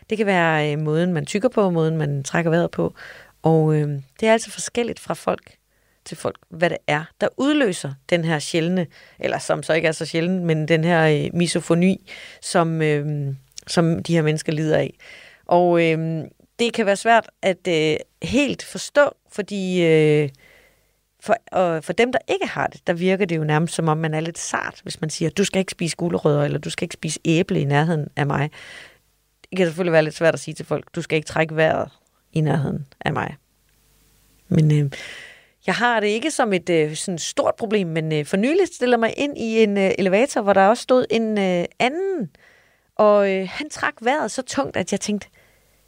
Det 0.10 0.18
kan 0.18 0.28
være 0.28 0.72
øh, 0.72 0.80
måden, 0.80 1.14
man 1.14 1.26
tykker 1.26 1.50
på, 1.50 1.70
måden, 1.70 1.98
man 1.98 2.24
trækker 2.24 2.52
vejret 2.52 2.72
på. 2.72 2.94
Og 3.42 3.76
øh, 3.76 3.90
det 4.20 4.28
er 4.28 4.34
altså 4.34 4.52
forskelligt 4.52 5.00
fra 5.00 5.14
folk 5.14 5.56
til 6.06 6.18
folk, 6.18 6.38
hvad 6.50 6.70
det 6.70 6.78
er, 6.88 7.04
der 7.22 7.28
udløser 7.38 7.94
den 8.10 8.26
her 8.26 8.40
sjældne, 8.40 8.88
eller 9.20 9.40
som 9.40 9.64
så 9.64 9.74
ikke 9.74 9.88
er 9.88 9.92
så 9.92 10.06
sjælden, 10.06 10.46
men 10.46 10.68
den 10.68 10.84
her 10.84 11.26
øh, 11.26 11.30
misofoni, 11.34 12.12
som, 12.42 12.82
øh, 12.82 13.34
som 13.68 14.04
de 14.04 14.14
her 14.14 14.22
mennesker 14.22 14.52
lider 14.52 14.78
af. 14.78 14.94
Og 15.46 15.84
øh, 15.84 16.24
det 16.60 16.74
kan 16.74 16.86
være 16.86 16.96
svært 16.96 17.30
at 17.42 17.68
øh, 17.68 17.96
helt 18.24 18.64
forstå, 18.64 19.10
fordi 19.32 19.84
øh, 19.84 20.30
for, 21.20 21.36
og 21.52 21.84
for 21.84 21.94
dem, 21.94 22.12
der 22.12 22.20
ikke 22.28 22.48
har 22.48 22.68
det, 22.68 22.88
der 22.88 22.94
virker 22.94 23.26
det 23.26 23.38
jo 23.38 23.44
nærmest 23.44 23.74
som 23.74 23.88
om, 23.88 23.98
man 23.98 24.14
er 24.14 24.20
lidt 24.20 24.38
sart, 24.38 24.80
hvis 24.84 25.02
man 25.02 25.10
siger, 25.10 25.30
du 25.30 25.44
skal 25.44 25.60
ikke 25.60 25.72
spise 25.72 25.96
gulerødder, 25.96 26.44
eller 26.44 26.60
du 26.60 26.70
skal 26.70 26.86
ikke 26.86 26.94
spise 26.94 27.20
æble 27.26 27.60
i 27.60 27.66
nærheden 27.66 28.08
af 28.16 28.28
mig. 28.28 28.50
Det 29.50 29.58
kan 29.58 29.68
selvfølgelig 29.68 29.94
være 29.94 30.04
lidt 30.04 30.16
svært 30.16 30.34
at 30.34 30.40
sige 30.40 30.56
til 30.56 30.66
folk, 30.66 30.96
du 30.96 31.02
skal 31.02 31.16
ikke 31.16 31.26
trække 31.26 31.56
vejret 31.56 31.90
i 32.34 32.42
nærheden 32.42 32.86
af 33.06 33.14
mig. 33.14 33.36
Men 34.48 34.72
øh, 34.72 34.92
jeg 35.68 35.76
har 35.76 36.00
det 36.00 36.08
ikke 36.08 36.32
som 36.32 36.54
et 36.54 36.70
øh, 36.70 36.96
sådan 36.96 37.18
stort 37.18 37.56
problem, 37.56 37.88
men 37.88 38.14
øh, 38.14 38.26
for 38.26 38.38
nylig 38.38 38.68
stiller 38.76 38.98
mig 38.98 39.14
ind 39.18 39.38
i 39.38 39.64
en 39.64 39.78
øh, 39.78 39.92
elevator, 39.98 40.42
hvor 40.42 40.54
der 40.54 40.68
også 40.68 40.84
stod 40.84 41.06
en 41.10 41.38
øh, 41.38 41.66
anden, 41.80 42.30
og 42.96 43.32
øh, 43.32 43.50
han 43.52 43.70
trak 43.70 43.94
vejret 44.02 44.32
så 44.32 44.42
tungt, 44.42 44.78
at 44.78 44.92
jeg 44.92 45.00
tænkte, 45.00 45.28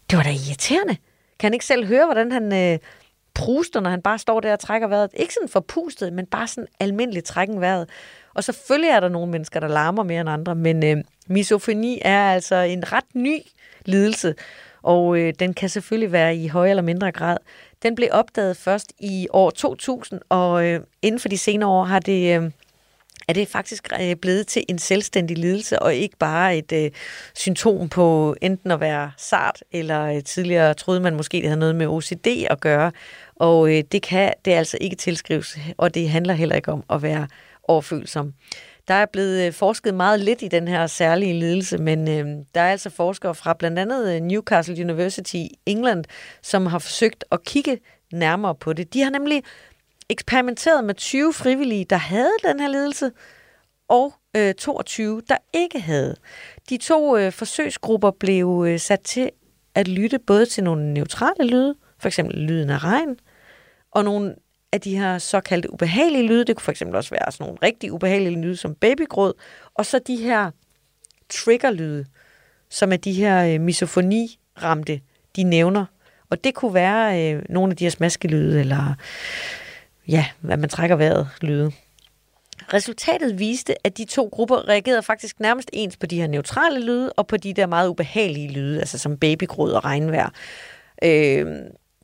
det 0.10 0.18
var 0.18 0.24
da 0.24 0.30
irriterende. 0.30 0.96
Kan 1.40 1.48
han 1.48 1.54
ikke 1.54 1.66
selv 1.66 1.86
høre, 1.86 2.06
hvordan 2.06 2.32
han 2.32 2.54
øh, 2.54 2.80
pruster, 3.34 3.80
når 3.80 3.90
han 3.90 4.02
bare 4.02 4.20
står 4.20 4.40
der 4.40 4.54
og 4.54 4.60
trækker 4.60 4.88
vejret? 4.88 5.10
Ikke 5.14 5.34
sådan 5.34 5.50
forpustet, 5.50 6.14
men 6.14 6.26
bare 6.26 6.48
sådan 6.48 6.68
almindeligt 6.80 7.26
trækken 7.26 7.62
vejret. 7.62 7.90
Og 8.34 8.44
selvfølgelig 8.44 8.90
er 8.90 9.00
der 9.00 9.10
nogle 9.10 9.32
mennesker, 9.32 9.60
der 9.60 9.68
larmer 9.68 10.04
mere 10.04 10.22
end 10.22 10.30
andre, 10.30 10.56
men 10.56 10.86
øh, 10.86 11.04
misofoni 11.28 12.00
er 12.02 12.32
altså 12.32 12.56
en 12.56 12.92
ret 12.92 13.16
ny 13.16 13.38
lidelse, 13.86 14.36
og 14.82 15.18
øh, 15.18 15.34
den 15.40 15.54
kan 15.54 15.70
selvfølgelig 15.70 16.12
være 16.12 16.36
i 16.36 16.48
højere 16.48 16.70
eller 16.70 16.84
mindre 16.84 17.12
grad. 17.12 17.38
Den 17.84 17.96
blev 17.96 18.10
opdaget 18.12 18.58
først 18.58 18.94
i 19.00 19.28
år 19.34 19.50
2000, 19.50 20.22
og 20.30 20.66
øh, 20.66 20.82
inden 21.02 21.20
for 21.20 21.30
de 21.30 21.38
senere 21.38 21.70
år 21.70 21.84
har 21.84 22.00
det... 22.00 22.42
Øh, 22.42 22.52
er 23.28 23.34
det 23.34 23.48
faktisk 23.48 23.94
øh, 24.02 24.16
blevet 24.16 24.48
til 24.48 24.64
en 24.70 24.80
selvstændig 24.80 25.38
lidelse, 25.38 25.80
og 25.80 25.96
ikke 25.96 26.18
bare 26.18 26.58
et 26.58 26.72
øh, 26.72 26.92
symptom 27.34 27.90
på 27.90 28.36
enten 28.42 28.72
at 28.72 28.80
være 28.80 29.12
sart, 29.18 29.64
eller 29.72 30.06
øh, 30.06 30.24
tidligere 30.24 30.74
troede 30.74 31.00
man 31.00 31.16
måske, 31.16 31.38
det 31.38 31.46
havde 31.46 31.60
noget 31.60 31.76
med 31.76 31.88
OCD 31.88 32.28
at 32.50 32.60
gøre. 32.60 32.92
Og 33.36 33.76
øh, 33.76 33.84
det 33.92 34.02
kan 34.02 34.34
det 34.46 34.52
altså 34.52 34.78
ikke 34.82 34.96
tilskrives, 34.96 35.58
og 35.78 35.94
det 35.94 36.10
handler 36.10 36.34
heller 36.34 36.56
ikke 36.56 36.72
om 36.72 36.84
at 36.90 37.02
være 37.02 37.28
overfølsom. 37.64 38.34
Der 38.88 38.94
er 38.94 39.06
blevet 39.06 39.48
øh, 39.48 39.54
forsket 39.54 39.94
meget 39.94 40.20
lidt 40.20 40.42
i 40.42 40.48
den 40.48 40.68
her 40.68 40.88
særlige 40.88 41.34
lidelse, 41.34 41.78
men 41.78 42.10
øh, 42.10 42.46
der 42.56 42.62
er 42.62 42.72
altså 42.72 42.90
forskere 42.90 43.36
fra 43.36 43.54
blandt 43.54 43.80
andet 43.80 44.16
øh, 44.16 44.22
Newcastle 44.22 44.84
University 44.84 45.36
i 45.36 45.58
England, 45.66 46.06
som 46.42 46.66
har 46.66 46.80
forsøgt 46.80 47.24
at 47.32 47.44
kigge 47.44 47.80
nærmere 48.14 48.56
på 48.56 48.74
det. 48.74 48.94
De 48.94 49.02
har 49.02 49.10
nemlig 49.10 49.44
eksperimenteret 50.10 50.84
med 50.84 50.96
20 50.96 51.34
frivillige, 51.34 51.86
der 51.86 51.96
havde 51.96 52.32
den 52.44 52.60
her 52.60 52.68
lidelse, 52.68 53.12
og 53.88 54.14
øh, 54.36 54.54
22, 54.54 55.22
der 55.30 55.38
ikke 55.54 55.80
havde. 55.80 56.16
De 56.70 56.78
to 56.78 57.18
øh, 57.18 57.32
forsøgsgrupper 57.32 58.12
blev 58.12 58.66
øh, 58.68 58.80
sat 58.80 59.02
til 59.02 59.30
at 59.76 59.88
lytte 59.88 60.20
både 60.20 60.46
til 60.46 60.64
nogle 60.64 60.94
neutrale 60.94 61.48
lyde, 61.48 61.76
for 62.00 62.08
eksempel 62.08 62.38
lyden 62.38 62.70
af 62.70 62.84
regn, 62.84 63.18
og 63.92 64.04
nogle 64.04 64.36
af 64.74 64.82
de 64.82 64.98
her 64.98 65.18
såkaldte 65.18 65.74
ubehagelige 65.74 66.28
lyde. 66.28 66.46
Det 66.46 66.56
kunne 66.56 66.64
for 66.64 66.72
eksempel 66.72 66.96
også 66.96 67.10
være 67.10 67.32
sådan 67.32 67.46
nogle 67.46 67.60
rigtig 67.64 67.92
ubehagelige 67.92 68.42
lyde 68.42 68.58
som 68.58 68.76
babygråd. 68.76 69.34
Og 69.74 69.86
så 69.86 70.00
de 70.08 70.16
her 70.16 70.52
triggerlyde, 71.30 72.06
som 72.70 72.92
er 72.92 72.98
de 72.98 73.14
her 73.14 73.54
øh, 73.54 73.62
misofoni-ramte, 73.62 75.02
de 75.36 75.44
nævner. 75.44 75.86
Og 76.30 76.44
det 76.44 76.54
kunne 76.54 76.74
være 76.74 77.34
øh, 77.34 77.44
nogle 77.50 77.72
af 77.72 77.78
de 77.78 77.86
her 77.86 77.90
smaskelyde, 77.92 78.60
eller 78.60 78.94
ja, 80.08 80.26
hvad 80.42 80.58
man 80.58 80.70
trækker 80.70 80.96
vejret 80.96 81.28
lyde. 81.42 81.72
Resultatet 82.74 83.40
viste, 83.40 83.88
at 83.88 83.98
de 83.98 84.06
to 84.06 84.30
grupper 84.32 84.70
reagerede 84.70 85.04
faktisk 85.04 85.40
nærmest 85.40 85.70
ens 85.74 85.98
på 85.98 86.06
de 86.06 86.20
her 86.20 86.28
neutrale 86.28 86.86
lyde, 86.86 87.14
og 87.14 87.28
på 87.28 87.38
de 87.38 87.54
der 87.54 87.66
meget 87.66 87.88
ubehagelige 87.90 88.52
lyde, 88.52 88.80
altså 88.80 88.98
som 88.98 89.18
babygråd 89.18 89.72
og 89.72 89.86
regnvejr. 89.86 90.30
Øh, 91.04 91.46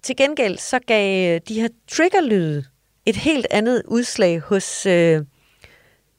til 0.04 0.16
gengæld 0.16 0.58
så 0.58 0.80
gav 0.80 1.36
øh, 1.36 1.42
de 1.48 1.62
her 1.62 1.68
triggerlyde 1.88 2.64
et 3.06 3.16
helt 3.16 3.48
andet 3.52 3.84
udslag 3.88 4.40
hos 4.40 4.86
øh, 4.86 5.22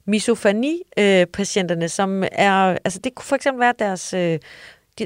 misofani-patienterne, 0.05 1.83
øh, 1.83 1.89
som 1.89 2.23
er, 2.31 2.77
altså 2.85 2.99
det 2.99 3.15
kunne 3.15 3.25
for 3.25 3.35
eksempel 3.35 3.59
være 3.59 3.73
deres, 3.79 4.13
øh, 4.13 4.39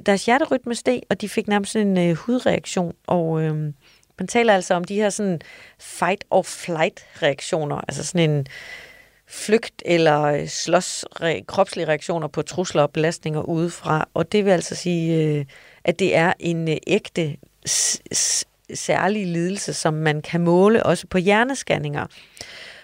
deres 0.06 0.26
hjerterytme 0.26 0.76
steg, 0.76 1.02
og 1.10 1.22
de 1.22 1.30
fik 1.30 1.48
nærmest 1.48 1.76
en 1.76 1.98
øh, 1.98 2.16
hudreaktion, 2.16 2.94
og 3.08 3.42
øh, 3.42 3.56
man 4.20 4.28
taler 4.28 4.54
altså 4.54 4.74
om 4.74 4.84
de 4.84 4.96
her 4.96 5.10
sådan 5.10 5.42
fight 5.80 6.26
or 6.30 6.42
flight 6.42 7.06
reaktioner, 7.22 7.76
altså 7.88 8.04
sådan 8.04 8.30
en 8.30 8.48
flygt 9.28 9.84
eller 9.86 10.22
øh, 10.22 10.48
slås 10.48 11.06
slås 11.20 11.44
kropslige 11.48 11.88
reaktioner 11.88 12.28
på 12.28 12.42
trusler 12.42 12.82
og 12.82 12.92
belastninger 12.92 13.42
udefra, 13.42 14.10
og 14.14 14.32
det 14.32 14.46
vil 14.46 14.52
altså 14.52 14.76
sige, 14.76 15.24
øh, 15.24 15.46
at 15.84 16.00
det 16.00 16.16
er 16.16 16.34
en 16.40 16.70
øh, 16.70 16.78
ægte 16.88 17.38
særlige 18.74 19.26
lidelse, 19.26 19.74
som 19.74 19.94
man 19.94 20.22
kan 20.22 20.42
måle 20.42 20.86
også 20.86 21.08
på 21.08 21.18
hjerneskanninger. 21.18 22.06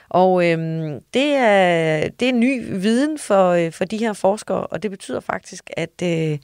Og 0.09 0.49
øhm, 0.49 0.99
det, 1.13 1.35
er, 1.35 2.09
det 2.09 2.29
er 2.29 2.33
ny 2.33 2.65
viden 2.81 3.19
for, 3.19 3.49
øh, 3.49 3.71
for 3.71 3.85
de 3.85 3.97
her 3.97 4.13
forskere, 4.13 4.67
og 4.67 4.83
det 4.83 4.91
betyder 4.91 5.19
faktisk, 5.19 5.69
at 5.77 6.01
øh, 6.03 6.37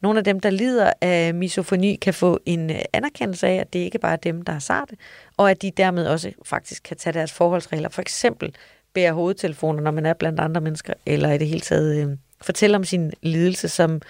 nogle 0.00 0.18
af 0.18 0.24
dem, 0.24 0.40
der 0.40 0.50
lider 0.50 0.92
af 1.00 1.34
misofoni, 1.34 1.96
kan 1.96 2.14
få 2.14 2.38
en 2.46 2.70
øh, 2.70 2.78
anerkendelse 2.92 3.46
af, 3.46 3.54
at 3.54 3.72
det 3.72 3.78
ikke 3.78 3.98
bare 3.98 4.12
er 4.12 4.16
dem, 4.16 4.42
der 4.42 4.52
har 4.52 4.60
sarte, 4.60 4.96
og 5.36 5.50
at 5.50 5.62
de 5.62 5.70
dermed 5.70 6.06
også 6.06 6.32
faktisk 6.44 6.82
kan 6.82 6.96
tage 6.96 7.14
deres 7.14 7.32
forholdsregler. 7.32 7.88
For 7.88 8.02
eksempel 8.02 8.54
bære 8.94 9.12
hovedtelefoner, 9.12 9.80
når 9.80 9.90
man 9.90 10.06
er 10.06 10.14
blandt 10.14 10.40
andre 10.40 10.60
mennesker, 10.60 10.92
eller 11.06 11.32
i 11.32 11.38
det 11.38 11.46
hele 11.46 11.60
taget 11.60 11.96
øh, 11.96 12.16
fortælle 12.40 12.76
om 12.76 12.84
sin 12.84 13.12
lidelse, 13.22 13.68
som 13.68 14.00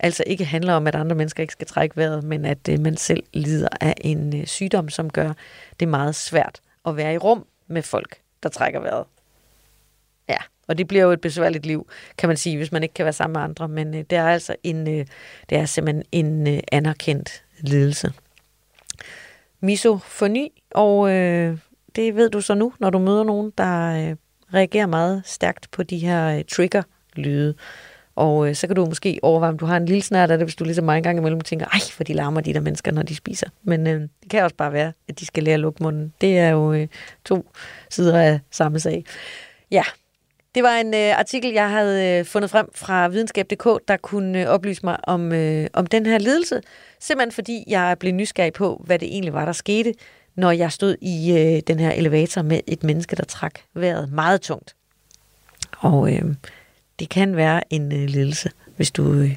altså 0.00 0.24
ikke 0.26 0.44
handler 0.44 0.74
om, 0.74 0.86
at 0.86 0.94
andre 0.94 1.16
mennesker 1.16 1.42
ikke 1.42 1.52
skal 1.52 1.66
trække 1.66 1.96
vejret, 1.96 2.24
men 2.24 2.44
at 2.44 2.68
øh, 2.68 2.80
man 2.80 2.96
selv 2.96 3.22
lider 3.32 3.68
af 3.80 3.94
en 4.00 4.40
øh, 4.40 4.46
sygdom, 4.46 4.88
som 4.88 5.10
gør 5.10 5.32
det 5.80 5.88
meget 5.88 6.14
svært 6.14 6.60
at 6.86 6.96
være 6.96 7.14
i 7.14 7.18
rum 7.18 7.46
med 7.66 7.82
folk, 7.82 8.20
der 8.42 8.48
trækker 8.48 8.80
vejret. 8.80 9.04
Ja, 10.28 10.38
og 10.68 10.78
det 10.78 10.88
bliver 10.88 11.04
jo 11.04 11.10
et 11.10 11.20
besværligt 11.20 11.66
liv, 11.66 11.86
kan 12.18 12.28
man 12.28 12.36
sige, 12.36 12.56
hvis 12.56 12.72
man 12.72 12.82
ikke 12.82 12.94
kan 12.94 13.04
være 13.04 13.12
sammen 13.12 13.32
med 13.32 13.40
andre, 13.40 13.68
men 13.68 13.94
øh, 13.94 14.04
det 14.10 14.18
er 14.18 14.28
altså 14.28 14.56
en, 14.62 14.88
øh, 14.88 15.06
det 15.50 15.58
er 15.58 15.64
simpelthen 15.64 16.04
en 16.12 16.46
øh, 16.46 16.60
anerkendt 16.72 17.44
lidelse. 17.60 18.12
Misofoni, 19.60 20.62
og 20.70 21.10
øh, 21.10 21.58
det 21.96 22.16
ved 22.16 22.30
du 22.30 22.40
så 22.40 22.54
nu, 22.54 22.72
når 22.78 22.90
du 22.90 22.98
møder 22.98 23.24
nogen, 23.24 23.52
der 23.58 24.10
øh, 24.10 24.16
reagerer 24.54 24.86
meget 24.86 25.22
stærkt 25.24 25.70
på 25.70 25.82
de 25.82 25.98
her 25.98 26.38
øh, 26.38 26.44
trigger-lyde. 26.44 27.54
Og 28.16 28.48
øh, 28.48 28.54
så 28.54 28.66
kan 28.66 28.76
du 28.76 28.86
måske 28.86 29.18
overveje, 29.22 29.50
om 29.50 29.58
du 29.58 29.66
har 29.66 29.76
en 29.76 29.86
lille 29.86 30.02
snært 30.02 30.30
af 30.30 30.38
det, 30.38 30.46
hvis 30.46 30.56
du 30.56 30.64
ligesom 30.64 30.84
mig 30.84 30.96
en 30.96 31.02
gang 31.02 31.18
imellem 31.18 31.40
tænker, 31.40 31.66
ej, 31.66 31.80
for 31.92 32.04
de 32.04 32.12
larmer 32.12 32.40
de 32.40 32.54
der 32.54 32.60
mennesker, 32.60 32.92
når 32.92 33.02
de 33.02 33.16
spiser. 33.16 33.46
Men 33.62 33.86
øh, 33.86 34.00
det 34.00 34.30
kan 34.30 34.44
også 34.44 34.56
bare 34.56 34.72
være, 34.72 34.92
at 35.08 35.20
de 35.20 35.26
skal 35.26 35.42
lære 35.42 35.54
at 35.54 35.60
lukke 35.60 35.82
munden. 35.82 36.12
Det 36.20 36.38
er 36.38 36.48
jo 36.48 36.72
øh, 36.72 36.88
to 37.24 37.50
sider 37.90 38.18
af 38.18 38.40
samme 38.50 38.80
sag. 38.80 39.04
Ja, 39.70 39.82
det 40.54 40.62
var 40.62 40.76
en 40.76 40.94
øh, 40.94 41.18
artikel, 41.18 41.52
jeg 41.52 41.70
havde 41.70 42.18
øh, 42.18 42.24
fundet 42.24 42.50
frem 42.50 42.68
fra 42.74 43.08
videnskab.dk, 43.08 43.88
der 43.88 43.96
kunne 43.96 44.40
øh, 44.42 44.48
oplyse 44.48 44.80
mig 44.84 45.08
om, 45.08 45.32
øh, 45.32 45.66
om 45.72 45.86
den 45.86 46.06
her 46.06 46.18
lidelse. 46.18 46.60
Simpelthen 47.00 47.32
fordi 47.32 47.64
jeg 47.66 47.96
blev 48.00 48.12
nysgerrig 48.12 48.52
på, 48.52 48.82
hvad 48.86 48.98
det 48.98 49.08
egentlig 49.08 49.32
var, 49.32 49.44
der 49.44 49.52
skete, 49.52 49.94
når 50.34 50.50
jeg 50.50 50.72
stod 50.72 50.96
i 51.00 51.32
øh, 51.32 51.62
den 51.66 51.80
her 51.80 51.90
elevator 51.90 52.42
med 52.42 52.60
et 52.66 52.84
menneske, 52.84 53.16
der 53.16 53.24
trak 53.24 53.54
vejret 53.74 54.12
meget 54.12 54.40
tungt. 54.40 54.76
Og 55.78 56.14
øh, 56.14 56.34
det 57.00 57.08
kan 57.08 57.36
være 57.36 57.72
en 57.72 57.92
øh, 57.92 58.08
lidelse, 58.08 58.50
hvis 58.76 58.90
du 58.90 59.12
øh, 59.12 59.36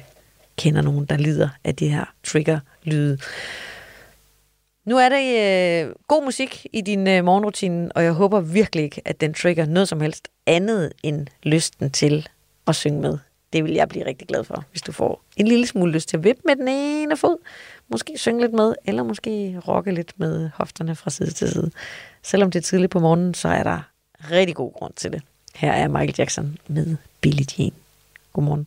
kender 0.56 0.82
nogen, 0.82 1.04
der 1.04 1.16
lider 1.16 1.48
af 1.64 1.76
de 1.76 1.88
her 1.88 2.04
trigger-lyde. 2.24 3.18
Nu 4.84 4.98
er 4.98 5.08
der 5.08 5.18
øh, 5.86 5.94
god 6.08 6.24
musik 6.24 6.66
i 6.72 6.80
din 6.80 7.08
øh, 7.08 7.24
morgenrutine, 7.24 7.92
og 7.92 8.04
jeg 8.04 8.12
håber 8.12 8.40
virkelig 8.40 8.84
ikke, 8.84 9.02
at 9.04 9.20
den 9.20 9.34
trigger 9.34 9.66
noget 9.66 9.88
som 9.88 10.00
helst 10.00 10.28
andet 10.46 10.92
end 11.02 11.26
lysten 11.42 11.90
til 11.90 12.28
at 12.66 12.76
synge 12.76 13.00
med. 13.00 13.18
Det 13.52 13.64
vil 13.64 13.72
jeg 13.72 13.88
blive 13.88 14.06
rigtig 14.06 14.28
glad 14.28 14.44
for, 14.44 14.64
hvis 14.70 14.82
du 14.82 14.92
får 14.92 15.24
en 15.36 15.48
lille 15.48 15.66
smule 15.66 15.92
lyst 15.92 16.08
til 16.08 16.16
at 16.16 16.24
vippe 16.24 16.42
med 16.44 16.56
den 16.56 16.68
ene 16.68 17.16
fod. 17.16 17.36
Måske 17.88 18.18
synge 18.18 18.40
lidt 18.40 18.52
med, 18.52 18.74
eller 18.84 19.02
måske 19.02 19.60
rocke 19.68 19.90
lidt 19.90 20.12
med 20.16 20.50
hofterne 20.54 20.96
fra 20.96 21.10
side 21.10 21.30
til 21.30 21.50
side. 21.50 21.70
Selvom 22.22 22.50
det 22.50 22.58
er 22.58 22.62
tidligt 22.62 22.92
på 22.92 23.00
morgenen, 23.00 23.34
så 23.34 23.48
er 23.48 23.62
der 23.62 23.80
rigtig 24.30 24.56
god 24.56 24.72
grund 24.72 24.92
til 24.96 25.12
det. 25.12 25.22
Her 25.54 25.72
er 25.72 25.88
Michael 25.88 26.14
Jackson 26.18 26.58
med 26.68 26.96
Billie 27.20 27.46
Jean. 27.58 27.72
Godmorgen. 28.32 28.66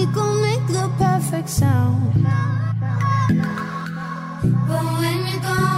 We 0.00 0.06
gon' 0.06 0.40
make 0.40 0.66
the 0.68 0.90
perfect 0.96 1.50
sound. 1.50 2.24
But 4.66 4.84
when 4.98 5.18
you're 5.28 5.42
gone, 5.42 5.69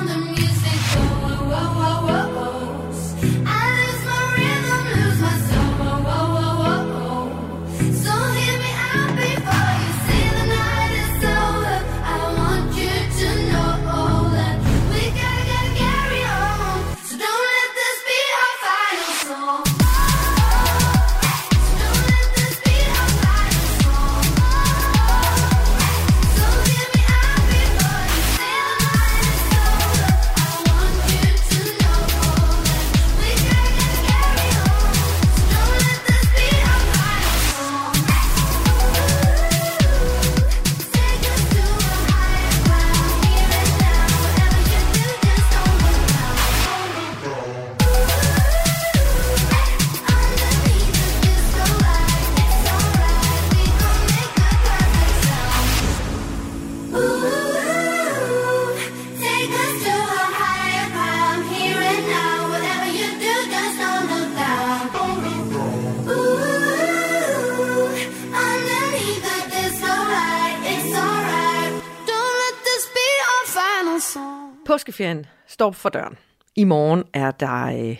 Påskeferien 74.92 75.26
står 75.46 75.72
for 75.72 75.88
døren. 75.88 76.16
I 76.57 76.64
morgen 76.64 77.05
er 77.12 77.31
der 77.31 77.64
øh, 77.64 77.96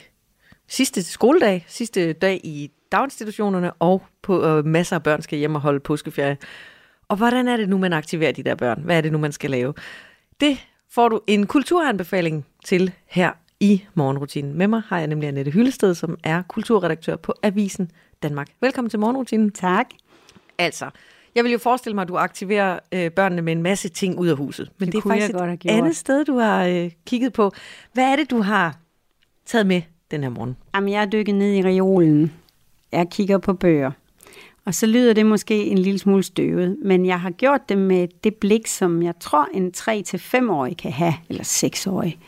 sidste 0.69 1.03
skoledag, 1.03 1.65
sidste 1.69 2.13
dag 2.13 2.41
i 2.45 2.71
daginstitutionerne, 2.93 3.73
og 3.73 4.03
på 4.23 4.47
øh, 4.47 4.65
masser 4.65 4.97
af 4.97 5.03
børn 5.03 5.23
skal 5.23 5.39
hjem 5.39 5.55
og 5.55 5.61
holde 5.61 5.81
påskeferie. 5.81 6.37
Og 7.09 7.17
hvordan 7.17 7.49
er 7.49 7.57
det 7.57 7.69
nu, 7.69 7.79
man 7.79 7.93
aktiverer 7.93 8.33
de 8.33 8.43
der 8.43 8.55
børn? 8.55 8.83
Hvad 8.85 8.97
er 8.97 9.01
det 9.01 9.13
nu, 9.13 9.19
man 9.19 9.33
skal 9.33 9.51
lave? 9.51 9.75
Det 10.41 10.59
får 10.91 11.09
du 11.09 11.21
en 11.27 11.47
kulturanbefaling 11.47 12.47
til 12.65 12.93
her 13.07 13.33
i 13.61 13.85
morgenrutinen. 13.95 14.59
Med 14.59 14.69
mig 14.69 14.83
har 14.87 14.99
jeg 14.99 15.07
nemlig 15.07 15.29
Annette 15.29 15.51
Hyllested, 15.51 15.95
som 15.95 16.19
er 16.25 16.43
kulturredaktør 16.43 17.17
på 17.17 17.35
Avisen 17.43 17.91
Danmark. 18.23 18.49
Velkommen 18.61 18.91
til 18.91 18.99
morgenrutinen. 18.99 19.51
Tak. 19.51 19.87
Altså, 20.59 20.91
jeg 21.35 21.45
vil 21.45 21.53
jo 21.53 21.59
forestille 21.59 21.95
mig, 21.95 22.03
at 22.03 22.09
du 22.09 22.17
aktiverer 22.17 22.79
øh, 22.93 23.11
børnene 23.11 23.43
med 23.43 23.53
en 23.53 23.63
masse 23.63 23.89
ting 23.89 24.19
ud 24.19 24.29
af 24.29 24.37
huset. 24.37 24.71
Men 24.79 24.87
det, 24.87 24.93
Det 24.93 24.99
er 24.99 25.03
kunne 25.03 25.15
jeg 25.15 25.23
faktisk 25.23 25.33
godt 25.33 25.45
have 25.45 25.55
et 25.55 25.61
gjort. 25.61 25.75
andet 25.75 25.97
sted, 25.97 26.25
du 26.25 26.39
har 26.39 26.65
øh, 26.67 26.91
kigget 27.07 27.33
på. 27.33 27.53
Hvad 27.93 28.05
er 28.05 28.17
det, 28.17 28.31
du 28.31 28.41
har 28.41 28.77
taget 29.47 29.67
med 29.67 29.83
den 30.11 30.23
her 30.23 30.31
morgen? 30.31 30.57
Jamen, 30.75 30.89
jeg 30.93 31.03
er 31.03 31.07
dykket 31.07 31.35
ned 31.35 31.53
i 31.53 31.63
reolen. 31.63 32.33
Jeg 32.93 33.07
kigger 33.11 33.39
på 33.39 33.53
bøger. 33.53 33.91
Og 34.65 34.75
så 34.75 34.87
lyder 34.87 35.13
det 35.13 35.27
måske 35.27 35.65
en 35.67 35.79
lille 35.79 35.99
smule 35.99 36.23
støvet, 36.23 36.77
men 36.85 37.07
jeg 37.07 37.21
har 37.21 37.31
gjort 37.31 37.69
det 37.69 37.79
med 37.79 38.09
det 38.25 38.35
blik, 38.35 38.67
som 38.67 39.03
jeg 39.03 39.15
tror 39.21 39.49
en 39.55 39.73
3-5-årig 39.77 40.77
kan 40.77 40.93
have, 40.93 41.15
eller 41.29 41.45
6-årig. 41.45 42.19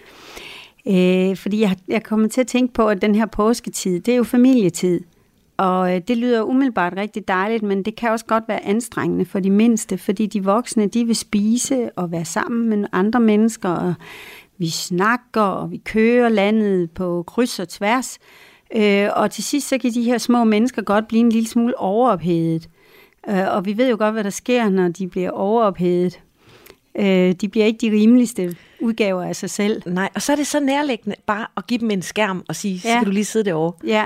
Øh, 0.87 1.37
fordi 1.37 1.61
jeg, 1.61 1.77
jeg 1.89 2.03
kommer 2.03 2.29
til 2.29 2.41
at 2.41 2.47
tænke 2.47 2.75
på, 2.75 2.89
at 2.89 3.03
den 3.03 3.15
her 3.15 3.27
påsketid, 3.27 4.01
det 4.01 4.13
er 4.13 4.17
jo 4.17 4.25
familietid. 4.25 5.01
Og 5.57 5.95
øh, 5.95 6.01
det 6.09 6.17
lyder 6.17 6.43
umiddelbart 6.43 6.93
rigtig 6.97 7.29
dejligt, 7.29 7.63
men 7.63 7.83
det 7.83 7.97
kan 7.97 8.11
også 8.11 8.25
godt 8.25 8.45
være 8.49 8.65
anstrengende 8.65 9.25
for 9.25 9.41
de 9.41 9.51
mindste, 9.51 9.99
fordi 9.99 10.27
de 10.27 10.45
voksne, 10.45 10.87
de 10.87 11.05
vil 11.05 11.17
spise 11.17 11.91
og 11.97 12.11
være 12.13 12.25
sammen 12.25 12.69
med 12.69 12.89
andre 12.93 13.21
mennesker, 13.21 13.69
og 13.69 13.95
vi 14.59 14.69
snakker, 14.69 15.41
og 15.41 15.71
vi 15.71 15.77
kører 15.77 16.29
landet 16.29 16.91
på 16.91 17.25
kryds 17.27 17.59
og 17.59 17.69
tværs. 17.69 18.19
Øh, 18.77 19.09
og 19.17 19.31
til 19.31 19.45
sidst, 19.45 19.69
så 19.69 19.79
kan 19.79 19.91
de 19.91 20.03
her 20.03 20.19
små 20.19 20.45
mennesker 20.45 20.83
godt 20.83 21.09
blive 21.09 21.21
en 21.21 21.29
lille 21.33 21.49
smule 21.49 21.79
overophedet. 21.79 22.69
Øh, 23.29 23.55
og 23.55 23.67
vi 23.67 23.77
ved 23.77 23.91
jo 23.91 23.97
godt, 23.99 24.13
hvad 24.13 24.25
der 24.25 24.31
sker, 24.31 24.69
når 24.69 24.89
de 24.89 25.09
bliver 25.09 25.31
overophedet. 25.31 26.21
Øh, 26.99 27.33
de 27.33 27.49
bliver 27.49 27.67
ikke 27.67 27.79
de 27.87 27.91
rimeligste 27.97 28.57
udgaver 28.81 29.23
af 29.23 29.37
sig 29.37 29.51
selv. 29.51 29.83
Nej, 29.87 30.09
og 30.15 30.23
så 30.23 30.33
er 30.33 30.37
det 30.37 30.47
så 30.47 30.61
nærliggende 30.61 31.17
bare 31.27 31.47
at 31.57 31.67
give 31.67 31.81
dem 31.81 31.91
en 31.91 32.03
skærm 32.03 32.45
og 32.49 32.57
sige, 32.57 32.81
så 32.81 32.89
Ja. 32.89 32.95
skal 32.97 33.07
du 33.07 33.11
lige 33.11 33.25
sidde 33.25 33.45
derovre. 33.45 33.73
Ja. 33.87 34.05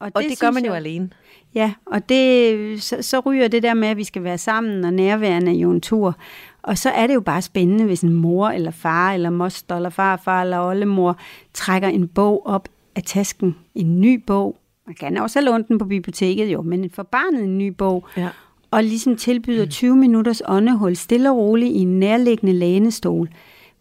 Og 0.00 0.12
det, 0.22 0.30
det 0.30 0.40
gør 0.40 0.50
man 0.50 0.64
jo 0.64 0.68
jeg- 0.70 0.76
alene. 0.76 1.10
Ja, 1.54 1.72
og 1.86 2.08
det, 2.08 2.82
så, 2.82 3.02
så 3.02 3.20
ryger 3.20 3.48
det 3.48 3.62
der 3.62 3.74
med, 3.74 3.88
at 3.88 3.96
vi 3.96 4.04
skal 4.04 4.24
være 4.24 4.38
sammen, 4.38 4.84
og 4.84 4.92
nærværende 4.92 5.52
jo 5.52 5.70
en 5.70 5.80
tur. 5.80 6.16
Og 6.62 6.78
så 6.78 6.90
er 6.90 7.06
det 7.06 7.14
jo 7.14 7.20
bare 7.20 7.42
spændende, 7.42 7.84
hvis 7.84 8.02
en 8.02 8.12
mor 8.12 8.48
eller 8.48 8.70
far, 8.70 9.12
eller 9.12 9.30
moster, 9.30 9.76
eller 9.76 9.90
farfar, 9.90 10.42
eller 10.42 10.60
oldemor 10.60 11.16
trækker 11.54 11.88
en 11.88 12.08
bog 12.08 12.46
op 12.46 12.68
af 12.96 13.02
tasken. 13.02 13.56
En 13.74 14.00
ny 14.00 14.22
bog. 14.26 14.56
Man 14.86 14.94
kan 14.94 15.16
også 15.16 15.38
have 15.38 15.44
lånt 15.50 15.68
den 15.68 15.78
på 15.78 15.84
biblioteket 15.84 16.52
jo, 16.52 16.62
men 16.62 16.90
for 16.90 17.02
barnet 17.02 17.44
en 17.44 17.58
ny 17.58 17.68
bog. 17.68 18.06
Ja. 18.16 18.28
Og 18.70 18.84
ligesom 18.84 19.16
tilbyder 19.16 19.66
20 19.66 19.96
minutters 19.96 20.42
åndehul 20.46 20.96
stille 20.96 21.30
og 21.30 21.36
roligt 21.36 21.70
i 21.72 21.78
en 21.78 21.98
nærliggende 22.00 22.52
lænestol, 22.52 23.28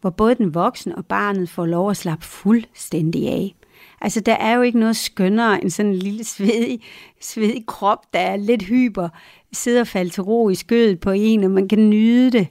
hvor 0.01 0.09
både 0.09 0.35
den 0.35 0.53
voksne 0.53 0.97
og 0.97 1.05
barnet 1.05 1.49
får 1.49 1.65
lov 1.65 1.89
at 1.89 1.97
slappe 1.97 2.25
fuldstændig 2.25 3.27
af. 3.27 3.55
Altså, 4.01 4.19
der 4.19 4.33
er 4.35 4.55
jo 4.55 4.61
ikke 4.61 4.79
noget 4.79 4.95
skønnere 4.95 5.61
end 5.61 5.69
sådan 5.69 5.91
en 5.91 5.97
lille 5.97 6.23
svedig, 6.23 6.79
svedig 7.21 7.65
krop, 7.65 8.13
der 8.13 8.19
er 8.19 8.35
lidt 8.37 8.63
hyper, 8.63 9.09
sidder 9.53 9.81
og 9.81 9.87
falder 9.87 10.11
til 10.11 10.23
ro 10.23 10.49
i 10.49 10.55
skødet 10.55 10.99
på 10.99 11.11
en, 11.11 11.43
og 11.43 11.51
man 11.51 11.67
kan 11.67 11.89
nyde 11.89 12.31
det, 12.31 12.47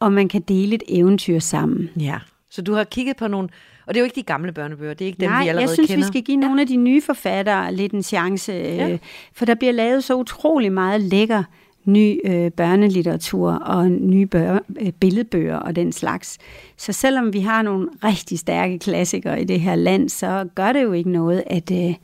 og 0.00 0.12
man 0.12 0.28
kan 0.28 0.40
dele 0.42 0.74
et 0.74 0.82
eventyr 0.88 1.38
sammen. 1.38 1.90
Ja. 2.00 2.18
Så 2.50 2.62
du 2.62 2.74
har 2.74 2.84
kigget 2.84 3.16
på 3.16 3.28
nogle, 3.28 3.48
og 3.86 3.94
det 3.94 4.00
er 4.00 4.02
jo 4.02 4.04
ikke 4.04 4.16
de 4.16 4.22
gamle 4.22 4.52
børnebøger, 4.52 4.94
det 4.94 5.04
er 5.04 5.06
ikke 5.06 5.20
dem, 5.20 5.30
Nej, 5.30 5.42
vi 5.42 5.48
allerede 5.48 5.68
jeg 5.68 5.74
synes, 5.74 5.90
kender. 5.90 6.04
vi 6.04 6.08
skal 6.08 6.22
give 6.22 6.36
nogle 6.36 6.60
af 6.60 6.66
de 6.66 6.76
nye 6.76 7.02
forfattere 7.02 7.74
lidt 7.74 7.92
en 7.92 8.02
chance, 8.02 8.52
Ja. 8.52 8.86
ja. 8.88 8.98
for 9.32 9.44
der 9.44 9.54
bliver 9.54 9.72
lavet 9.72 10.04
så 10.04 10.14
utrolig 10.14 10.72
meget 10.72 11.00
lækker 11.00 11.42
ny 11.84 12.20
øh, 12.24 12.50
børnelitteratur 12.50 13.52
og 13.52 13.90
nye 13.90 14.26
bør, 14.26 14.58
øh, 14.80 14.92
billedbøger 14.92 15.56
og 15.56 15.76
den 15.76 15.92
slags. 15.92 16.38
Så 16.76 16.92
selvom 16.92 17.32
vi 17.32 17.40
har 17.40 17.62
nogle 17.62 17.88
rigtig 18.04 18.38
stærke 18.38 18.78
klassikere 18.78 19.40
i 19.40 19.44
det 19.44 19.60
her 19.60 19.74
land, 19.74 20.08
så 20.08 20.48
gør 20.54 20.72
det 20.72 20.82
jo 20.82 20.92
ikke 20.92 21.10
noget, 21.10 21.42
at, 21.46 21.70
øh, 21.70 21.94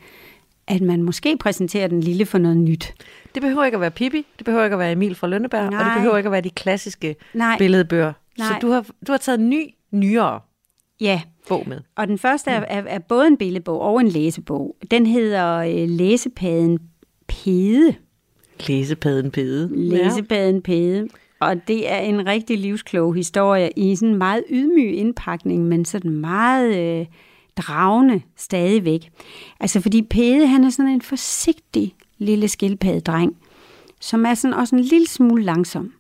at 0.66 0.80
man 0.80 1.02
måske 1.02 1.36
præsenterer 1.36 1.86
den 1.88 2.00
lille 2.00 2.26
for 2.26 2.38
noget 2.38 2.56
nyt. 2.56 2.94
Det 3.34 3.42
behøver 3.42 3.64
ikke 3.64 3.74
at 3.76 3.80
være 3.80 3.90
Pippi, 3.90 4.26
det 4.38 4.44
behøver 4.44 4.64
ikke 4.64 4.74
at 4.74 4.80
være 4.80 4.92
Emil 4.92 5.14
fra 5.14 5.26
Lønneberg, 5.26 5.60
og 5.66 5.72
det 5.72 5.78
Nej. 5.80 5.94
behøver 5.94 6.16
ikke 6.16 6.26
at 6.28 6.32
være 6.32 6.40
de 6.40 6.50
klassiske 6.50 7.16
Nej. 7.34 7.58
billedbøger. 7.58 8.12
Så 8.36 8.44
Nej. 8.50 8.58
du 8.62 8.70
har, 8.70 8.86
du 9.06 9.12
har 9.12 9.18
taget 9.18 9.40
en 9.40 9.50
ny, 9.50 9.74
nyere 9.90 10.40
Ja, 11.00 11.20
bog 11.48 11.64
med. 11.68 11.80
og 11.96 12.08
den 12.08 12.18
første 12.18 12.50
er, 12.50 12.60
er, 12.60 12.82
er 12.86 12.98
både 12.98 13.26
en 13.26 13.36
billedbog 13.36 13.80
og 13.80 14.00
en 14.00 14.08
læsebog. 14.08 14.76
Den 14.90 15.06
hedder 15.06 15.56
øh, 15.56 15.88
Læsepaden 15.88 16.78
Pede. 17.28 17.94
Læsepaden 18.68 19.30
Pede. 19.30 19.70
Læsebaden 19.72 20.62
Pede. 20.62 21.08
Og 21.40 21.68
det 21.68 21.90
er 21.92 21.98
en 21.98 22.26
rigtig 22.26 22.58
livsklog 22.58 23.14
historie 23.14 23.70
i 23.76 23.96
sådan 23.96 24.08
en 24.08 24.18
meget 24.18 24.44
ydmyg 24.50 24.94
indpakning, 24.94 25.64
men 25.64 25.84
sådan 25.84 26.10
meget 26.10 27.00
øh, 27.00 27.06
dragende 27.56 28.22
stadigvæk. 28.36 29.10
Altså 29.60 29.80
fordi 29.80 30.02
Pede, 30.02 30.46
han 30.46 30.64
er 30.64 30.70
sådan 30.70 30.92
en 30.92 31.02
forsigtig 31.02 31.94
lille 32.18 32.48
skildpaddedreng, 32.48 33.36
som 34.00 34.26
er 34.26 34.34
sådan 34.34 34.54
også 34.54 34.76
en 34.76 34.82
lille 34.82 35.08
smule 35.08 35.42
langsom. 35.42 35.92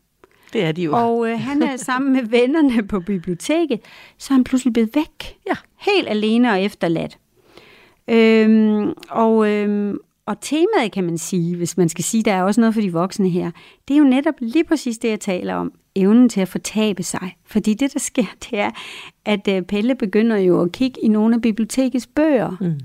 Det 0.52 0.64
er 0.64 0.72
de 0.72 0.82
jo. 0.82 0.92
Og 0.94 1.30
øh, 1.30 1.40
han 1.40 1.62
er 1.62 1.76
sammen 1.76 2.12
med 2.12 2.22
vennerne 2.22 2.82
på 2.82 3.00
biblioteket, 3.00 3.80
så 4.18 4.32
er 4.32 4.36
han 4.36 4.44
pludselig 4.44 4.72
blevet 4.72 4.90
væk. 4.94 5.36
Ja. 5.46 5.54
Helt 5.78 6.08
alene 6.08 6.50
og 6.50 6.62
efterladt. 6.62 7.18
Øhm, 8.08 8.92
og, 9.08 9.50
øhm, 9.50 9.98
og 10.30 10.40
temaet, 10.40 10.92
kan 10.92 11.04
man 11.04 11.18
sige, 11.18 11.56
hvis 11.56 11.76
man 11.76 11.88
skal 11.88 12.04
sige, 12.04 12.22
der 12.22 12.32
er 12.32 12.42
også 12.42 12.60
noget 12.60 12.74
for 12.74 12.80
de 12.80 12.92
voksne 12.92 13.28
her, 13.28 13.50
det 13.88 13.94
er 13.94 13.98
jo 13.98 14.04
netop 14.04 14.34
lige 14.40 14.64
præcis 14.64 14.98
det, 14.98 15.08
jeg 15.08 15.20
taler 15.20 15.54
om. 15.54 15.72
Evnen 15.94 16.28
til 16.28 16.40
at 16.40 16.48
fortabe 16.48 17.02
sig. 17.02 17.36
Fordi 17.46 17.74
det, 17.74 17.92
der 17.92 17.98
sker, 17.98 18.24
det 18.50 18.58
er, 18.58 18.70
at 19.24 19.48
øh, 19.48 19.62
Pelle 19.62 19.94
begynder 19.94 20.36
jo 20.36 20.62
at 20.62 20.72
kigge 20.72 21.00
i 21.04 21.08
nogle 21.08 21.34
af 21.34 21.40
bibliotekets 21.42 22.06
bøger. 22.06 22.56
Mm. 22.60 22.80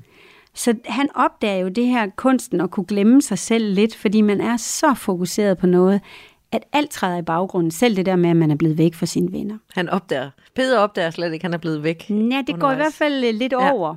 Så 0.53 0.73
han 0.85 1.09
opdager 1.15 1.57
jo 1.61 1.67
det 1.67 1.87
her 1.87 2.07
kunsten 2.15 2.61
at 2.61 2.71
kunne 2.71 2.85
glemme 2.85 3.21
sig 3.21 3.39
selv 3.39 3.73
lidt, 3.73 3.95
fordi 3.95 4.21
man 4.21 4.41
er 4.41 4.57
så 4.57 4.93
fokuseret 4.93 5.57
på 5.57 5.67
noget, 5.67 6.01
at 6.51 6.63
alt 6.73 6.89
træder 6.91 7.17
i 7.17 7.21
baggrunden. 7.21 7.71
Selv 7.71 7.95
det 7.95 8.05
der 8.05 8.15
med, 8.15 8.29
at 8.29 8.35
man 8.37 8.51
er 8.51 8.55
blevet 8.55 8.77
væk 8.77 8.93
fra 8.93 9.05
sine 9.05 9.31
venner. 9.31 9.57
Han 9.75 9.89
opdager. 9.89 10.29
Peder 10.55 10.79
opdager 10.79 11.09
slet 11.09 11.33
ikke, 11.33 11.35
at 11.35 11.41
han 11.43 11.53
er 11.53 11.57
blevet 11.57 11.83
væk. 11.83 12.09
Ja, 12.09 12.15
det 12.15 12.29
går 12.29 12.41
i 12.51 12.53
undervejs. 12.53 12.77
hvert 12.77 12.93
fald 12.93 13.23
øh, 13.23 13.33
lidt 13.33 13.53
Ja. 13.53 13.71
over 13.71 13.95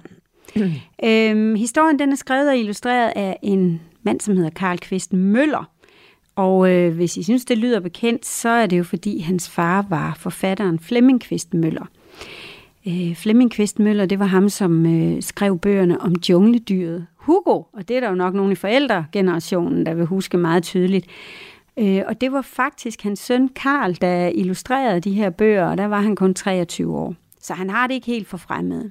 øhm, 1.04 1.54
historien 1.54 1.98
den 1.98 2.12
er 2.12 2.16
skrevet 2.16 2.48
og 2.48 2.58
illustreret 2.58 3.12
af 3.16 3.38
en 3.42 3.80
mand, 4.02 4.20
som 4.20 4.36
hedder 4.36 4.50
Karl 4.50 4.78
Kvist 4.78 5.12
Møller. 5.12 5.70
Og 6.36 6.70
øh, 6.70 6.94
hvis 6.94 7.16
I 7.16 7.22
synes, 7.22 7.44
det 7.44 7.58
lyder 7.58 7.80
bekendt, 7.80 8.26
så 8.26 8.48
er 8.48 8.66
det 8.66 8.78
jo 8.78 8.84
fordi, 8.84 9.18
hans 9.18 9.50
far 9.50 9.86
var 9.88 10.14
forfatteren 10.20 10.78
Flemming 10.78 11.20
Kvist 11.20 11.54
Møller. 11.54 11.86
Øh, 12.86 13.14
Flemming 13.16 13.50
Kvist 13.50 13.78
Møller, 13.78 14.06
det 14.06 14.18
var 14.18 14.26
ham, 14.26 14.48
som 14.48 14.86
øh, 14.86 15.22
skrev 15.22 15.58
bøgerne 15.58 16.00
om 16.00 16.14
jungledyret 16.28 17.06
Hugo. 17.16 17.62
Og 17.72 17.88
det 17.88 17.96
er 17.96 18.00
der 18.00 18.08
jo 18.08 18.14
nok 18.14 18.34
nogle 18.34 18.52
i 18.52 18.54
forældregenerationen, 18.54 19.86
der 19.86 19.94
vil 19.94 20.06
huske 20.06 20.36
meget 20.36 20.62
tydeligt. 20.62 21.06
Øh, 21.78 22.02
og 22.06 22.20
det 22.20 22.32
var 22.32 22.42
faktisk 22.42 23.02
hans 23.02 23.20
søn 23.20 23.48
Karl, 23.48 23.96
der 24.00 24.26
illustrerede 24.26 25.00
de 25.00 25.12
her 25.12 25.30
bøger, 25.30 25.66
og 25.66 25.78
der 25.78 25.86
var 25.86 26.00
han 26.00 26.16
kun 26.16 26.34
23 26.34 26.96
år. 26.96 27.14
Så 27.40 27.54
han 27.54 27.70
har 27.70 27.86
det 27.86 27.94
ikke 27.94 28.06
helt 28.06 28.28
for 28.28 28.36
fremmed. 28.36 28.90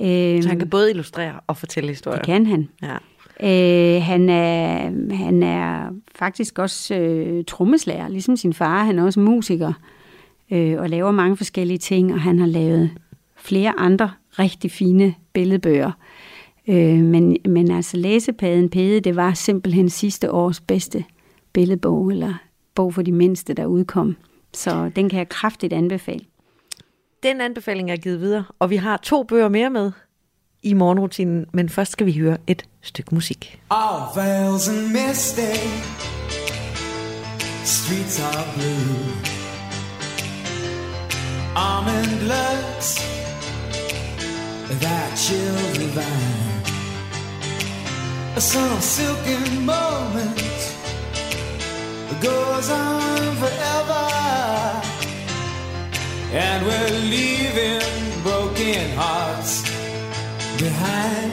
Øh, 0.00 0.42
Så 0.42 0.48
han 0.48 0.58
kan 0.58 0.70
både 0.70 0.90
illustrere 0.90 1.40
og 1.46 1.56
fortælle 1.56 1.88
historier. 1.88 2.18
det 2.18 2.26
kan 2.26 2.46
han. 2.46 2.68
Ja. 2.82 2.96
Øh, 3.42 4.02
han, 4.02 4.28
er, 4.28 4.90
han 5.14 5.42
er 5.42 5.88
faktisk 6.14 6.58
også 6.58 6.94
øh, 6.94 7.44
trommeslager, 7.44 8.08
ligesom 8.08 8.36
sin 8.36 8.52
far. 8.52 8.84
Han 8.84 8.98
er 8.98 9.04
også 9.04 9.20
musiker 9.20 9.72
øh, 10.50 10.80
og 10.80 10.90
laver 10.90 11.10
mange 11.10 11.36
forskellige 11.36 11.78
ting, 11.78 12.12
og 12.14 12.20
han 12.20 12.38
har 12.38 12.46
lavet 12.46 12.90
flere 13.36 13.72
andre 13.78 14.10
rigtig 14.38 14.70
fine 14.70 15.14
billedbøger. 15.32 15.90
Øh, 16.68 16.98
men, 17.04 17.36
men 17.48 17.70
altså 17.70 17.96
læsepaden 17.96 18.68
Pede, 18.70 19.00
det 19.00 19.16
var 19.16 19.34
simpelthen 19.34 19.88
sidste 19.88 20.32
års 20.32 20.60
bedste 20.60 21.04
billedbog, 21.52 22.08
eller 22.08 22.34
bog 22.74 22.94
for 22.94 23.02
de 23.02 23.12
mindste, 23.12 23.54
der 23.54 23.66
udkom. 23.66 24.16
Så 24.54 24.90
den 24.96 25.08
kan 25.08 25.18
jeg 25.18 25.28
kraftigt 25.28 25.72
anbefale. 25.72 26.24
Den 27.22 27.40
anbefaling 27.40 27.90
er 27.90 27.96
givet 27.96 28.20
videre, 28.20 28.44
og 28.58 28.70
vi 28.70 28.76
har 28.76 28.96
to 28.96 29.22
bøger 29.22 29.48
mere 29.48 29.70
med 29.70 29.92
i 30.62 30.72
morgenrutinen, 30.74 31.46
men 31.52 31.68
først 31.68 31.92
skal 31.92 32.06
vi 32.06 32.18
høre 32.18 32.36
et 32.46 32.64
stykke 32.82 33.14
musik. 33.14 33.60
All 33.70 34.02
veils 34.16 34.68
and 34.68 34.86
misty, 34.92 35.54
streets 37.64 38.20
are 38.20 38.44
blue. 38.54 39.36
Almond 41.56 42.12
looks, 42.32 42.88
that 44.82 45.18
chill 45.18 45.56
divine. 45.74 46.56
Some 48.38 48.80
silken 48.80 49.64
moment 49.64 50.60
goes 52.22 52.70
on 52.70 53.36
forever, 53.42 54.02
and 56.36 56.66
we're 56.66 56.90
leaving 57.08 58.22
broken 58.22 58.90
hearts 58.94 59.62
behind. 60.58 61.32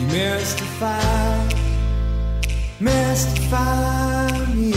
You 0.00 0.06
mystify, 0.06 1.48
mystify 2.80 4.46
me. 4.54 4.72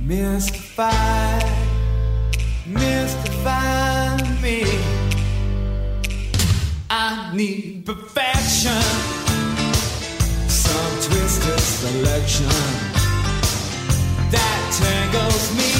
Mystify, 0.00 1.40
mystify 2.66 4.16
me. 4.40 4.64
I 6.88 7.32
need 7.34 7.84
perfection, 7.84 8.82
some 10.48 10.94
twisted 11.02 11.60
selection 11.60 12.91
that 14.32 14.62
tangles 14.72 15.54
me 15.56 15.71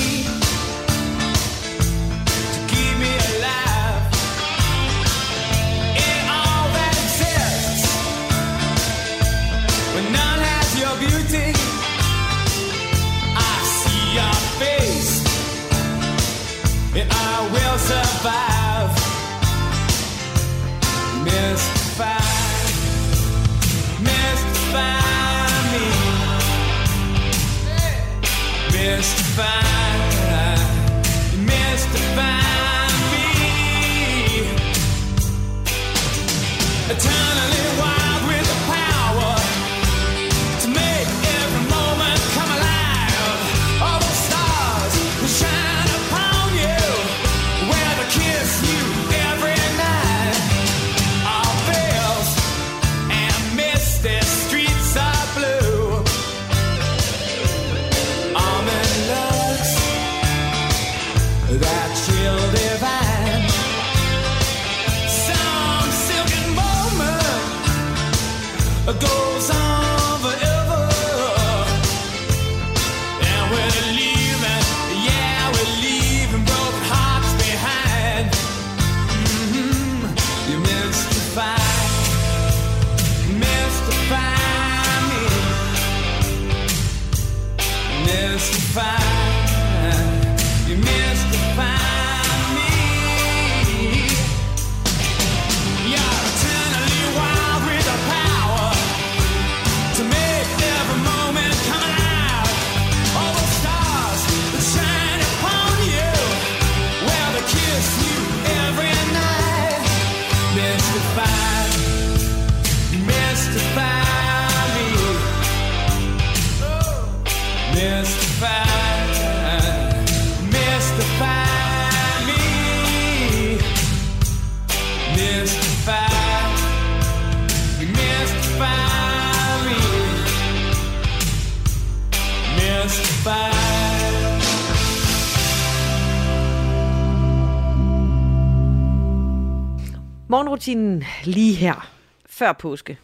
Morgenrutinen 140.62 141.04
lige 141.24 141.54
her, 141.54 141.90
før 142.26 142.52
påske. 142.52 142.98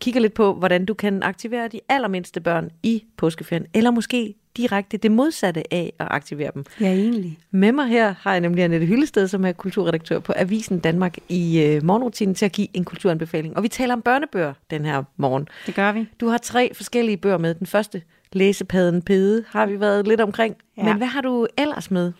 Kigger 0.00 0.20
lidt 0.20 0.34
på, 0.34 0.54
hvordan 0.54 0.84
du 0.84 0.94
kan 0.94 1.22
aktivere 1.22 1.68
de 1.68 1.80
allermindste 1.88 2.40
børn 2.40 2.70
i 2.82 3.04
påskeferien, 3.16 3.66
eller 3.74 3.90
måske 3.90 4.34
direkte 4.56 4.96
det 4.96 5.10
modsatte 5.10 5.74
af 5.74 5.92
at 5.98 6.06
aktivere 6.10 6.50
dem. 6.54 6.64
Ja, 6.80 6.92
egentlig. 6.92 7.38
Med 7.50 7.72
mig 7.72 7.86
her 7.88 8.14
har 8.18 8.32
jeg 8.32 8.40
nemlig 8.40 8.64
Annette 8.64 8.86
Hyllested, 8.86 9.28
som 9.28 9.44
er 9.44 9.52
kulturredaktør 9.52 10.18
på 10.18 10.32
Avisen 10.36 10.78
Danmark 10.78 11.16
i 11.28 11.62
øh, 11.62 11.84
morgenrutinen 11.84 12.34
til 12.34 12.44
at 12.44 12.52
give 12.52 12.68
en 12.74 12.84
kulturanbefaling. 12.84 13.56
Og 13.56 13.62
vi 13.62 13.68
taler 13.68 13.94
om 13.94 14.02
børnebøger 14.02 14.52
den 14.70 14.84
her 14.84 15.02
morgen. 15.16 15.48
Det 15.66 15.74
gør 15.74 15.92
vi. 15.92 16.06
Du 16.20 16.28
har 16.28 16.38
tre 16.38 16.74
forskellige 16.74 17.16
bøger 17.16 17.38
med. 17.38 17.54
Den 17.54 17.66
første, 17.66 18.02
Læsepadden 18.32 19.02
Pede, 19.02 19.44
har 19.48 19.66
vi 19.66 19.80
været 19.80 20.08
lidt 20.08 20.20
omkring. 20.20 20.56
Ja. 20.76 20.82
Men 20.82 20.96
hvad 20.96 21.06
har 21.06 21.20
du 21.20 21.46
ellers 21.58 21.90
med? 21.90 22.12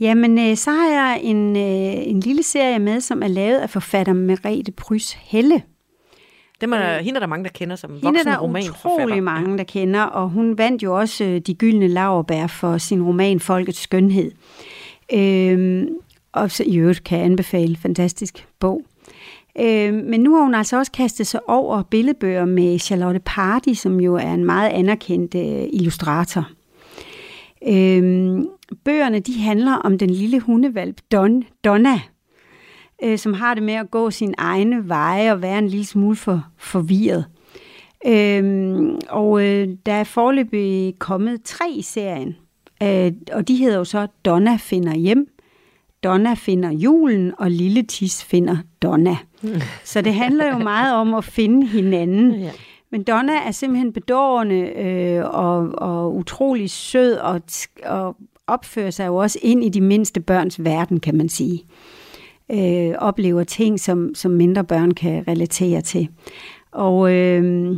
Jamen, 0.00 0.38
øh, 0.38 0.56
så 0.56 0.70
har 0.70 0.88
jeg 0.88 1.20
en, 1.22 1.56
øh, 1.56 2.08
en 2.08 2.20
lille 2.20 2.42
serie 2.42 2.78
med, 2.78 3.00
som 3.00 3.22
er 3.22 3.28
lavet 3.28 3.58
af 3.58 3.70
forfatter 3.70 4.12
Merete 4.12 4.72
Prys 4.72 5.12
Helle. 5.12 5.62
Dem 6.60 6.72
er 6.72 6.78
der, 6.78 6.98
hende 6.98 7.16
er 7.16 7.20
der 7.20 7.26
mange, 7.26 7.44
der 7.44 7.50
kender 7.50 7.76
som 7.76 7.90
Hende 7.90 8.06
er 8.06 8.12
voksen 8.12 8.26
der 8.26 8.38
romanforfatter. 8.38 9.04
utrolig 9.04 9.22
mange, 9.22 9.58
der 9.58 9.64
kender, 9.64 10.02
og 10.02 10.28
hun 10.28 10.58
vandt 10.58 10.82
jo 10.82 10.98
også 10.98 11.24
øh, 11.24 11.40
de 11.40 11.54
gyldne 11.54 11.88
laverbær 11.88 12.46
for 12.46 12.78
sin 12.78 13.02
roman 13.02 13.40
Folkets 13.40 13.80
Skønhed. 13.80 14.30
Øhm, 15.12 15.88
og 16.32 16.50
så 16.50 16.64
i 16.66 16.76
øvrigt 16.76 17.04
kan 17.04 17.18
jeg 17.18 17.26
anbefale, 17.26 17.76
fantastisk 17.76 18.46
bog. 18.60 18.82
Øhm, 19.60 19.94
men 19.94 20.20
nu 20.20 20.34
har 20.34 20.42
hun 20.42 20.54
altså 20.54 20.78
også 20.78 20.92
kastet 20.92 21.26
sig 21.26 21.40
over 21.48 21.82
billedbøger 21.82 22.44
med 22.44 22.78
Charlotte 22.78 23.20
Party, 23.24 23.72
som 23.72 24.00
jo 24.00 24.14
er 24.14 24.34
en 24.34 24.44
meget 24.44 24.70
anerkendt 24.70 25.34
øh, 25.34 25.68
illustrator. 25.72 26.48
Øhm, 27.68 28.46
bøgerne 28.84 29.20
de 29.20 29.40
handler 29.40 29.72
om 29.72 29.98
den 29.98 30.10
lille 30.10 30.40
hundevalp 30.40 31.00
Don, 31.12 31.44
Donna, 31.64 32.00
øh, 33.02 33.18
som 33.18 33.34
har 33.34 33.54
det 33.54 33.62
med 33.62 33.74
at 33.74 33.90
gå 33.90 34.10
sin 34.10 34.34
egne 34.38 34.88
veje 34.88 35.32
og 35.32 35.42
være 35.42 35.58
en 35.58 35.68
lille 35.68 35.86
smule 35.86 36.16
for 36.16 36.46
forvirret. 36.56 37.24
Øhm, 38.06 38.98
og 39.08 39.42
øh, 39.44 39.68
der 39.86 39.92
er 39.92 40.04
foreløbig 40.04 40.94
kommet 40.98 41.42
tre 41.42 41.70
i 41.70 41.82
serien, 41.82 42.36
øh, 42.82 43.12
og 43.32 43.48
de 43.48 43.56
hedder 43.56 43.78
jo 43.78 43.84
så 43.84 44.06
Donna 44.24 44.56
finder 44.56 44.94
hjem, 44.94 45.28
Donna 46.04 46.34
finder 46.34 46.70
julen, 46.70 47.32
og 47.38 47.50
Lille 47.50 47.82
Tis 47.82 48.24
finder 48.24 48.56
Donna. 48.82 49.16
Så 49.84 50.00
det 50.00 50.14
handler 50.14 50.46
jo 50.52 50.58
meget 50.58 50.94
om 50.94 51.14
at 51.14 51.24
finde 51.24 51.66
hinanden. 51.66 52.34
Ja. 52.34 52.50
Men 52.90 53.02
Donna 53.02 53.32
er 53.46 53.50
simpelthen 53.50 53.92
bedårende 53.92 54.56
øh, 54.56 55.24
og, 55.24 55.68
og 55.74 56.16
utrolig 56.16 56.70
sød 56.70 57.14
og, 57.14 57.40
og 57.84 58.16
opfører 58.46 58.90
sig 58.90 59.06
jo 59.06 59.16
også 59.16 59.38
ind 59.42 59.64
i 59.64 59.68
de 59.68 59.80
mindste 59.80 60.20
børns 60.20 60.64
verden, 60.64 61.00
kan 61.00 61.16
man 61.16 61.28
sige. 61.28 61.64
Øh, 62.52 62.94
oplever 62.98 63.44
ting, 63.44 63.80
som, 63.80 64.14
som 64.14 64.30
mindre 64.30 64.64
børn 64.64 64.90
kan 64.90 65.24
relatere 65.28 65.80
til. 65.80 66.08
Og, 66.72 67.12
øh, 67.12 67.76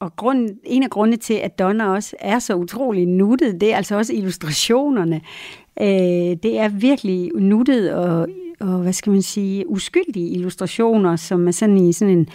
og 0.00 0.16
grund, 0.16 0.50
en 0.64 0.82
af 0.82 0.90
grundene 0.90 1.16
til, 1.16 1.34
at 1.34 1.58
Donna 1.58 1.86
også 1.86 2.16
er 2.18 2.38
så 2.38 2.54
utrolig 2.54 3.06
nuttet, 3.06 3.60
det 3.60 3.72
er 3.72 3.76
altså 3.76 3.96
også 3.96 4.12
illustrationerne. 4.12 5.20
Øh, 5.80 6.36
det 6.42 6.58
er 6.58 6.68
virkelig 6.68 7.30
nuttet 7.34 7.94
og, 7.94 8.28
og, 8.60 8.78
hvad 8.78 8.92
skal 8.92 9.12
man 9.12 9.22
sige, 9.22 9.68
uskyldige 9.68 10.30
illustrationer, 10.30 11.16
som 11.16 11.48
er 11.48 11.52
sådan 11.52 11.76
i 11.76 11.92
sådan 11.92 12.18
en 12.18 12.28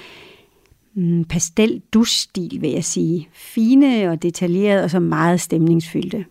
mm, 0.95 1.23
pastel 1.23 1.81
dusstil, 1.93 2.57
vil 2.61 2.69
jeg 2.69 2.83
sige. 2.83 3.27
Fine 3.33 4.09
og 4.11 4.23
detaljerede 4.23 4.83
og 4.83 4.89
så 4.89 4.99
meget 4.99 5.41
stemningsfyldte. 5.41 6.25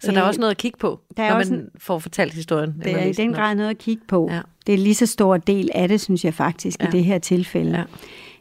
Så 0.00 0.10
der 0.10 0.16
er 0.18 0.22
Øh, 0.22 0.28
også 0.28 0.40
noget 0.40 0.50
at 0.50 0.56
kigge 0.56 0.78
på, 0.78 1.00
der 1.16 1.22
er 1.22 1.30
når 1.30 1.36
også 1.36 1.52
man 1.52 1.68
får 1.78 1.98
fortalt 1.98 2.34
historien. 2.34 2.74
Det 2.84 2.92
er 2.92 3.04
i 3.04 3.12
den 3.12 3.32
grad 3.32 3.54
noget 3.54 3.70
at 3.70 3.78
kigge 3.78 4.02
på. 4.08 4.28
Ja. 4.30 4.40
Det 4.66 4.74
er 4.74 4.78
lige 4.78 4.94
så 4.94 5.06
stor 5.06 5.36
del 5.36 5.68
af 5.74 5.88
det, 5.88 6.00
synes 6.00 6.24
jeg 6.24 6.34
faktisk, 6.34 6.80
ja. 6.82 6.88
I 6.88 6.90
det 6.90 7.04
her 7.04 7.18
tilfælde. 7.18 7.84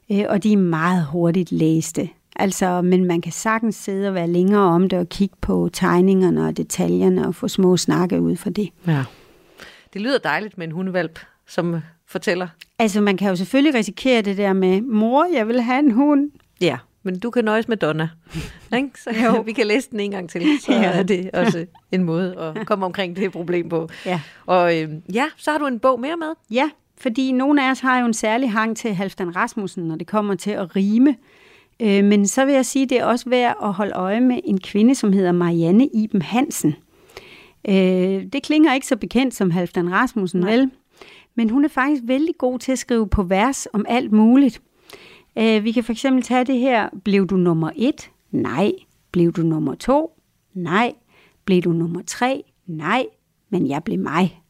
Ja. 0.10 0.28
Og 0.30 0.43
de 0.43 0.53
er 0.53 0.57
meget 0.57 1.05
hurtigt 1.05 1.51
læste. 1.51 2.10
Altså, 2.36 2.82
men 2.82 3.05
man 3.05 3.22
kan 3.22 3.32
sagtens 3.32 3.76
sidde 3.76 4.07
og 4.07 4.14
være 4.14 4.28
længere 4.28 4.62
om 4.62 4.89
det 4.89 4.99
og 4.99 5.10
kigge 5.10 5.36
på 5.41 5.70
tegningerne 5.74 6.47
og 6.47 6.57
detaljerne 6.57 7.28
og 7.28 7.36
få 7.36 7.47
små 7.47 7.78
snakke 7.78 8.22
ud 8.22 8.36
for 8.36 8.49
det. 8.49 8.70
Ja. 8.88 9.03
Det 9.93 10.01
lyder 10.01 10.18
dejligt 10.18 10.57
med 10.57 10.68
en 10.68 10.72
hundevalp, 10.72 11.20
som 11.47 11.82
fortæller. 12.07 12.47
Altså, 12.80 13.01
man 13.01 13.18
kan 13.18 13.30
jo 13.30 13.36
selvfølgelig 13.36 13.74
risikere 13.74 14.22
det 14.22 14.38
der 14.38 14.53
med, 14.53 14.82
mor, 14.82 15.28
jeg 15.34 15.47
vil 15.47 15.62
have 15.62 15.80
en 15.80 15.91
hund. 15.91 16.32
Ja, 16.62 16.78
men 17.04 17.20
du 17.20 17.30
kan 17.30 17.45
nøjes 17.45 17.68
med 17.68 17.78
Donna. 17.78 18.10
Ikke? 18.78 18.89
Så 18.95 19.10
jo. 19.26 19.41
vi 19.47 19.52
kan 19.54 19.68
læse 19.68 19.89
den 19.91 20.00
en 20.00 20.12
gang 20.12 20.30
til, 20.30 20.41
så 20.62 20.72
Ja. 20.74 20.84
er 20.84 21.04
det 21.04 21.30
også 21.34 21.66
en 21.91 22.04
måde 22.04 22.54
at 22.58 22.68
komme 22.68 22.86
omkring 22.86 23.16
det 23.16 23.32
problem 23.32 23.70
på. 23.70 23.89
Ja. 24.06 24.22
Og 24.45 24.78
øh, 24.82 24.89
ja, 25.14 25.26
så 25.38 25.52
har 25.52 25.58
du 25.58 25.66
en 25.66 25.80
bog 25.80 26.00
mere 26.00 26.18
med. 26.18 26.34
Ja, 26.52 26.70
fordi 27.02 27.32
nogle 27.32 27.66
af 27.68 27.72
os 27.72 27.80
har 27.80 28.00
jo 28.00 28.06
en 28.06 28.14
særlig 28.14 28.52
hang 28.52 28.78
til 28.78 28.93
Halfdan 28.93 29.36
Rasmussen, 29.36 29.84
når 29.84 29.95
det 29.95 30.08
kommer 30.08 30.36
til 30.36 30.52
at 30.52 30.76
rime. 30.76 31.16
Øh, 31.80 32.04
Men 32.04 32.28
så 32.28 32.45
vil 32.45 32.54
jeg 32.54 32.66
sige, 32.66 32.84
at 32.84 32.89
det 32.89 33.00
er 33.00 33.06
også 33.06 33.30
værd 33.30 33.56
at 33.64 33.74
holde 33.74 33.93
øje 33.95 34.20
med 34.22 34.39
en 34.43 34.60
kvinde, 34.62 34.95
som 34.95 35.14
hedder 35.14 35.32
Marianne 35.32 35.88
Iben 35.88 36.22
Hansen. 36.22 36.76
Øh, 37.68 37.74
Det 38.34 38.43
klinger 38.43 38.74
ikke 38.74 38.88
så 38.88 38.95
bekendt 38.97 39.34
som 39.36 39.52
Halfdan 39.52 39.91
Rasmussen, 39.91 40.39
Nej. 40.39 40.52
vel? 40.52 40.72
Men 41.36 41.50
hun 41.50 41.66
er 41.66 41.70
faktisk 41.70 42.02
vældig 42.06 42.36
god 42.38 42.60
til 42.60 42.72
at 42.72 42.80
skrive 42.80 43.08
på 43.10 43.24
vers 43.24 43.68
om 43.74 43.86
alt 43.89 44.12
muligt. 44.12 44.62
Øh, 45.38 45.63
Vi 45.63 45.71
kan 45.71 45.84
for 45.84 45.91
eksempel 45.91 46.23
tage 46.23 46.43
det 46.43 46.59
her. 46.59 46.89
Blev 47.03 47.27
du 47.27 47.36
nummer 47.38 47.71
et? 47.75 48.11
Nej. 48.32 48.71
Blev 49.11 49.32
du 49.32 49.41
nummer 49.41 49.75
to? 49.75 50.19
Nej. 50.53 50.93
Blev 51.45 51.61
du 51.61 51.71
nummer 51.71 52.01
tre? 52.07 52.43
Nej. 52.67 53.05
men 53.49 53.67
jeg 53.69 53.84
blev 53.84 53.99
mig. 53.99 54.41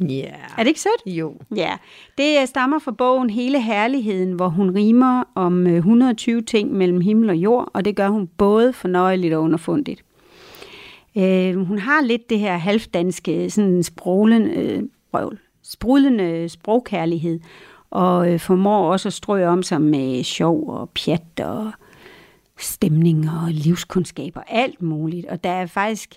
Ja. 0.00 0.30
Er 0.58 0.62
det 0.62 0.66
ikke 0.66 0.80
sødt? 0.80 1.14
Jo. 1.16 1.34
Ja, 1.56 1.76
det 2.18 2.40
øh, 2.40 2.46
stammer 2.46 2.78
fra 2.78 2.90
bogen 2.90 3.30
Hele 3.30 3.60
Herligheden, 3.60 4.32
hvor 4.32 4.48
hun 4.48 4.74
rimer 4.74 5.24
om 5.34 5.66
øh, 5.66 5.76
120 5.76 6.42
ting 6.42 6.72
mellem 6.72 7.00
himmel 7.00 7.30
og 7.30 7.36
jord, 7.36 7.70
og 7.74 7.84
det 7.84 7.96
gør 7.96 8.08
hun 8.08 8.26
både 8.26 8.72
fornøjeligt 8.72 9.34
og 9.34 9.42
underfundigt. 9.42 10.04
Øh, 11.16 11.56
hun 11.56 11.78
har 11.78 12.02
lidt 12.02 12.30
det 12.30 12.38
her 12.38 12.56
halvdanske, 12.56 13.50
sådan 13.50 13.82
sprudlende, 13.82 14.50
øh, 14.50 14.82
brøvl, 15.12 15.38
sprudlende 15.62 16.48
sprogkærlighed, 16.48 17.40
og 17.92 18.32
øh, 18.32 18.40
formår 18.40 18.92
også 18.92 19.08
at 19.08 19.12
strø 19.12 19.46
om 19.46 19.62
sig 19.62 19.80
med 19.80 20.24
sjov 20.24 20.68
og 20.68 20.90
pjat 20.90 21.40
og 21.40 21.72
stemning 22.58 23.30
og 23.30 23.50
livskundskab 23.50 24.36
og 24.36 24.44
alt 24.48 24.82
muligt. 24.82 25.26
Og 25.26 25.44
der 25.44 25.50
er 25.50 25.66
faktisk, 25.66 26.14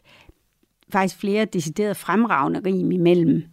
faktisk 0.90 1.20
flere 1.20 1.46
decideret 1.46 1.98
fremragende 1.98 2.62
rim 2.66 2.92
imellem. 2.92 3.44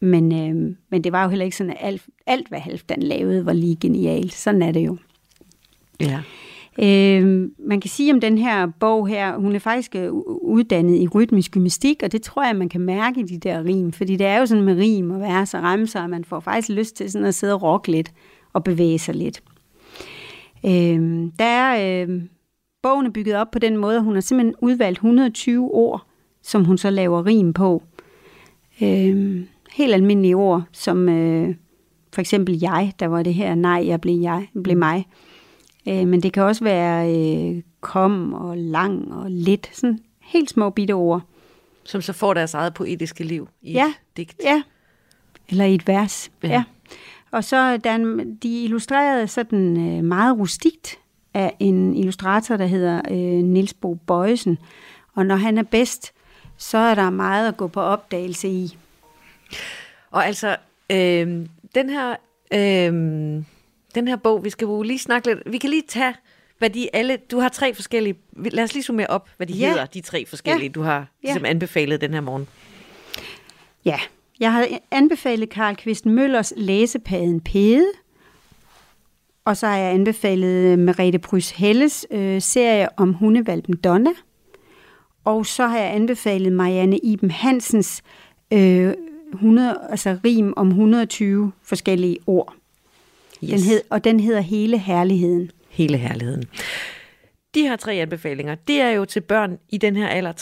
Men, 0.00 0.32
øh, 0.32 0.76
men 0.90 1.04
det 1.04 1.12
var 1.12 1.22
jo 1.22 1.28
heller 1.28 1.44
ikke 1.44 1.56
sådan, 1.56 1.72
at 1.72 1.78
alt, 1.80 2.02
alt 2.26 2.48
hvad 2.48 2.58
Halvdan 2.58 3.02
lavede, 3.02 3.46
var 3.46 3.52
lige 3.52 3.76
genialt. 3.76 4.32
Sådan 4.32 4.62
er 4.62 4.72
det 4.72 4.86
jo. 4.86 4.96
Ja. 6.00 6.22
Øh, 6.82 7.48
man 7.58 7.80
kan 7.80 7.90
sige 7.90 8.12
om 8.12 8.20
den 8.20 8.38
her 8.38 8.66
bog 8.80 9.08
her, 9.08 9.36
hun 9.36 9.54
er 9.54 9.58
faktisk 9.58 9.96
øh, 9.96 10.12
uddannet 10.12 11.00
i 11.00 11.08
rytmisk 11.08 11.50
gymnastik, 11.50 12.02
og 12.02 12.12
det 12.12 12.22
tror 12.22 12.46
jeg, 12.46 12.56
man 12.56 12.68
kan 12.68 12.80
mærke 12.80 13.20
i 13.20 13.22
de 13.22 13.38
der 13.38 13.64
rim, 13.64 13.92
fordi 13.92 14.16
det 14.16 14.26
er 14.26 14.38
jo 14.38 14.46
sådan 14.46 14.64
med 14.64 14.76
rim 14.76 15.10
og 15.10 15.20
vers 15.20 15.54
og 15.54 15.62
remser, 15.62 16.00
at 16.00 16.10
man 16.10 16.24
får 16.24 16.40
faktisk 16.40 16.68
lyst 16.68 16.96
til 16.96 17.10
sådan 17.10 17.26
at 17.26 17.34
sidde 17.34 17.54
og 17.54 17.62
rocke 17.62 17.90
lidt 17.90 18.12
og 18.52 18.64
bevæge 18.64 18.98
sig 18.98 19.14
lidt. 19.14 19.42
Øh, 20.66 21.28
der 21.38 21.44
er, 21.44 22.02
øh, 22.06 22.22
bogen 22.82 23.06
er 23.06 23.10
bygget 23.10 23.36
op 23.36 23.50
på 23.50 23.58
den 23.58 23.76
måde, 23.76 23.96
at 23.96 24.02
hun 24.02 24.14
har 24.14 24.20
simpelthen 24.20 24.54
udvalgt 24.60 24.96
120 24.96 25.70
ord, 25.74 26.06
som 26.42 26.64
hun 26.64 26.78
så 26.78 26.90
laver 26.90 27.26
rim 27.26 27.52
på. 27.52 27.82
Øh, 28.82 29.40
helt 29.72 29.94
almindelige 29.94 30.36
ord, 30.36 30.62
som 30.72 31.08
øh, 31.08 31.54
for 32.12 32.20
eksempel 32.20 32.58
jeg, 32.60 32.92
der 33.00 33.06
var 33.06 33.22
det 33.22 33.34
her, 33.34 33.54
nej, 33.54 33.84
jeg 33.86 34.00
blev, 34.00 34.20
jeg, 34.20 34.48
blev 34.64 34.76
mig. 34.76 35.06
Øh, 35.90 36.08
men 36.08 36.22
det 36.22 36.32
kan 36.32 36.42
også 36.42 36.64
være 36.64 37.14
øh, 37.16 37.62
kom 37.80 38.34
og 38.34 38.58
lang 38.58 39.14
og 39.14 39.30
lidt, 39.30 39.70
sådan 39.72 39.98
helt 40.20 40.50
små 40.50 40.70
bitte 40.70 40.92
ord. 40.92 41.22
Som 41.84 42.02
så 42.02 42.12
får 42.12 42.34
deres 42.34 42.54
eget 42.54 42.74
poetiske 42.74 43.24
liv 43.24 43.48
i 43.62 43.72
Ja. 43.72 43.86
et 43.86 43.94
digt. 44.16 44.36
Ja, 44.44 44.62
eller 45.48 45.64
i 45.64 45.74
et 45.74 45.86
vers. 45.88 46.30
Ja. 46.42 46.48
Ja. 46.48 46.64
Og 47.30 47.44
så 47.44 47.76
der 47.76 47.90
er 47.90 47.94
en, 47.94 48.34
de 48.42 48.60
er 48.60 48.64
illustreret 48.64 49.30
sådan 49.30 49.76
øh, 49.98 50.04
meget 50.04 50.38
rustikt 50.38 50.98
af 51.34 51.56
en 51.58 51.96
illustrator, 51.96 52.56
der 52.56 52.66
hedder 52.66 53.00
øh, 53.10 53.16
Niels 53.44 53.74
Bo 53.74 53.94
Bøjesen. 53.94 54.58
Og 55.14 55.26
når 55.26 55.36
han 55.36 55.58
er 55.58 55.62
bedst, 55.62 56.12
så 56.56 56.78
er 56.78 56.94
der 56.94 57.10
meget 57.10 57.48
at 57.48 57.56
gå 57.56 57.66
på 57.68 57.80
opdagelse 57.80 58.48
i. 58.48 58.78
Og 60.10 60.26
altså, 60.26 60.56
øh, 60.90 61.46
den 61.74 61.90
her... 61.90 62.16
Øh, 62.54 63.42
den 63.94 64.08
her 64.08 64.16
bog, 64.16 64.44
vi 64.44 64.50
skal 64.50 64.64
jo 64.66 64.82
lige 64.82 64.98
snakke 64.98 65.28
lidt... 65.28 65.38
Vi 65.46 65.58
kan 65.58 65.70
lige 65.70 65.82
tage, 65.88 66.14
hvad 66.58 66.70
de 66.70 66.88
alle... 66.96 67.18
Du 67.30 67.38
har 67.40 67.48
tre 67.48 67.74
forskellige... 67.74 68.14
Lad 68.36 68.64
os 68.64 68.72
lige 68.74 68.82
summere 68.82 69.06
op, 69.06 69.28
hvad 69.36 69.46
de 69.46 69.52
Ja. 69.52 69.68
hedder, 69.68 69.86
de 69.86 70.00
tre 70.00 70.26
forskellige, 70.26 70.66
Ja. 70.68 70.72
du 70.72 70.82
har 70.82 71.06
ligesom 71.22 71.44
anbefalet 71.44 72.00
den 72.00 72.14
her 72.14 72.20
morgen. 72.20 72.48
Ja, 73.84 74.00
jeg 74.40 74.52
har 74.52 74.68
anbefalet 74.90 75.48
Karl 75.48 75.74
Kvist 75.76 76.06
Møllers 76.06 76.52
Læsepaden 76.56 77.40
Pede, 77.40 77.86
og 79.44 79.56
så 79.56 79.66
har 79.66 79.76
jeg 79.76 79.94
anbefalet 79.94 80.78
Merete 80.78 81.18
Prys 81.18 81.50
Helles 81.50 82.06
øh, 82.10 82.42
serie 82.42 82.88
om 82.98 83.12
hundevalpen 83.12 83.76
Donna, 83.76 84.10
og 85.24 85.46
så 85.46 85.66
har 85.66 85.78
jeg 85.78 85.94
anbefalet 85.94 86.52
Marianne 86.52 86.98
Iben 86.98 87.30
Hansens 87.30 88.02
øh, 88.52 88.94
100, 89.34 89.78
altså 89.90 90.18
rim 90.24 90.52
om 90.56 90.68
120 90.68 91.52
forskellige 91.62 92.18
ord. 92.26 92.54
Yes. 93.44 93.50
Den 93.50 93.60
hed, 93.60 93.80
og 93.90 94.04
den 94.04 94.20
hedder 94.20 94.40
Hele 94.40 94.78
Herligheden. 94.78 95.50
Hele 95.68 95.96
herligheden. 95.96 96.44
De 97.54 97.62
her 97.62 97.76
tre 97.76 97.94
anbefalinger, 97.94 98.54
det 98.54 98.80
er 98.80 98.90
jo 98.90 99.04
til 99.04 99.20
børn 99.20 99.58
i 99.68 99.78
den 99.78 99.96
her 99.96 100.08
alder 100.08 100.32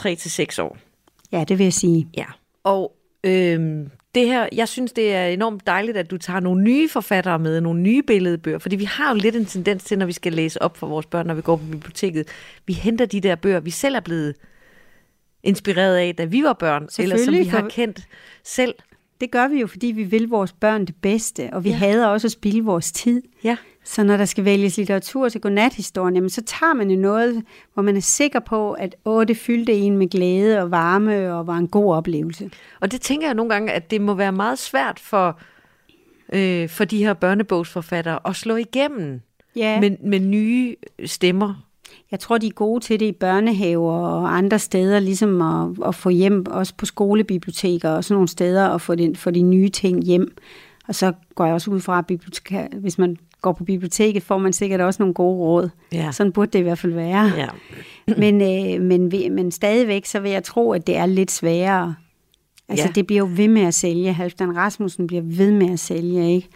3-6 0.58 0.62
år. 0.62 0.78
Ja, 1.32 1.44
det 1.44 1.58
vil 1.58 1.64
jeg 1.64 1.72
sige. 1.72 2.08
Ja. 2.16 2.24
Og 2.64 2.96
øhm, 3.24 3.90
det 4.14 4.26
her, 4.26 4.48
jeg 4.52 4.68
synes, 4.68 4.92
det 4.92 5.14
er 5.14 5.26
enormt 5.26 5.66
dejligt, 5.66 5.96
at 5.96 6.10
du 6.10 6.18
tager 6.18 6.40
nogle 6.40 6.62
nye 6.62 6.88
forfattere 6.88 7.38
med, 7.38 7.60
nogle 7.60 7.80
nye 7.80 8.02
billedbøger, 8.02 8.58
fordi 8.58 8.76
vi 8.76 8.84
har 8.84 9.10
jo 9.10 9.20
lidt 9.20 9.36
en 9.36 9.44
tendens 9.44 9.84
til, 9.84 9.98
når 9.98 10.06
vi 10.06 10.12
skal 10.12 10.32
læse 10.32 10.62
op 10.62 10.76
for 10.76 10.86
vores 10.86 11.06
børn, 11.06 11.26
når 11.26 11.34
vi 11.34 11.42
går 11.42 11.56
på 11.56 11.64
biblioteket. 11.70 12.28
Vi 12.66 12.72
henter 12.72 13.06
de 13.06 13.20
der 13.20 13.34
bøger, 13.34 13.60
vi 13.60 13.70
selv 13.70 13.94
er 13.94 14.00
blevet 14.00 14.34
inspireret 15.42 15.96
af, 15.96 16.16
da 16.16 16.24
vi 16.24 16.42
var 16.42 16.52
børn, 16.52 16.88
eller 16.98 17.16
som 17.24 17.34
vi 17.34 17.44
har 17.44 17.68
kendt 17.68 18.08
selv. 18.44 18.74
Det 19.20 19.30
gør 19.30 19.48
vi 19.48 19.60
jo, 19.60 19.66
fordi 19.66 19.86
vi 19.86 20.02
vil 20.02 20.28
vores 20.28 20.52
børn 20.52 20.84
det 20.84 20.94
bedste, 20.96 21.48
og 21.52 21.64
vi 21.64 21.68
Ja. 21.68 21.74
hader 21.76 22.06
også 22.06 22.26
at 22.26 22.32
spille 22.32 22.64
vores 22.64 22.92
tid. 22.92 23.22
Ja. 23.44 23.56
Så 23.84 24.02
når 24.04 24.16
der 24.16 24.24
skal 24.24 24.44
vælges 24.44 24.76
litteratur 24.76 25.28
til 25.28 25.40
godnathistorien, 25.40 26.14
jamen, 26.14 26.30
så 26.30 26.42
tager 26.42 26.74
man 26.74 26.90
jo 26.90 26.96
noget, 27.00 27.42
hvor 27.74 27.82
man 27.82 27.96
er 27.96 28.00
sikker 28.00 28.40
på, 28.40 28.72
at 28.72 28.94
åh, 29.04 29.24
det 29.28 29.36
fyldte 29.36 29.72
en 29.72 29.96
med 29.98 30.08
glæde 30.08 30.60
og 30.62 30.70
varme 30.70 31.34
og 31.34 31.46
var 31.46 31.56
en 31.56 31.68
god 31.68 31.94
oplevelse. 31.94 32.50
Og 32.80 32.92
det 32.92 33.00
tænker 33.00 33.26
jeg 33.26 33.34
nogle 33.34 33.52
gange, 33.52 33.72
at 33.72 33.90
det 33.90 34.00
må 34.00 34.14
være 34.14 34.32
meget 34.32 34.58
svært 34.58 34.98
for, 35.00 35.40
øh, 36.32 36.68
for 36.68 36.84
de 36.84 36.98
her 36.98 37.14
børnebogsforfattere 37.14 38.18
at 38.24 38.36
slå 38.36 38.56
igennem 38.56 39.20
Ja. 39.56 39.80
med, 39.80 39.90
med 40.04 40.20
nye 40.20 40.76
stemmer. 41.04 41.67
Jeg 42.10 42.20
tror, 42.20 42.38
de 42.38 42.46
er 42.46 42.50
gode 42.50 42.84
til 42.84 43.00
det 43.00 43.06
i 43.06 43.12
børnehaver 43.12 43.92
og 43.92 44.36
andre 44.36 44.58
steder, 44.58 45.00
ligesom 45.00 45.42
at, 45.42 45.88
at 45.88 45.94
få 45.94 46.08
hjem, 46.08 46.46
også 46.50 46.74
på 46.78 46.86
skolebiblioteker 46.86 47.90
og 47.90 48.04
sådan 48.04 48.14
nogle 48.14 48.28
steder, 48.28 48.66
og 48.66 48.80
få, 48.80 48.94
den, 48.94 49.16
få 49.16 49.30
de 49.30 49.42
nye 49.42 49.68
ting 49.68 50.04
hjem. 50.04 50.36
Og 50.88 50.94
så 50.94 51.12
går 51.34 51.44
jeg 51.44 51.54
også 51.54 51.70
ud 51.70 51.80
fra, 51.80 52.04
at 52.08 52.74
hvis 52.80 52.98
man 52.98 53.16
går 53.42 53.52
på 53.52 53.64
biblioteket, 53.64 54.22
får 54.22 54.38
man 54.38 54.52
sikkert 54.52 54.80
også 54.80 55.02
nogle 55.02 55.14
gode 55.14 55.36
råd. 55.38 55.70
Ja. 55.92 56.12
Sådan 56.12 56.32
burde 56.32 56.50
det 56.50 56.58
i 56.58 56.62
hvert 56.62 56.78
fald 56.78 56.92
være. 56.92 57.32
Ja. 57.36 57.48
Men, 58.22 58.40
øh, 58.40 58.80
men, 58.82 59.34
men 59.34 59.50
stadigvæk, 59.50 60.06
så 60.06 60.20
vil 60.20 60.30
jeg 60.30 60.44
tro, 60.44 60.72
at 60.72 60.86
det 60.86 60.96
er 60.96 61.06
lidt 61.06 61.30
sværere. 61.30 61.94
Altså, 62.68 62.86
ja. 62.86 62.92
det 62.92 63.06
bliver 63.06 63.18
jo 63.18 63.30
ved 63.36 63.48
med 63.48 63.62
at 63.62 63.74
sælge. 63.74 64.12
Halvdan 64.12 64.56
Rasmussen 64.56 65.06
bliver 65.06 65.22
ved 65.24 65.52
med 65.52 65.70
at 65.70 65.78
sælge, 65.78 66.34
ikke? 66.34 66.48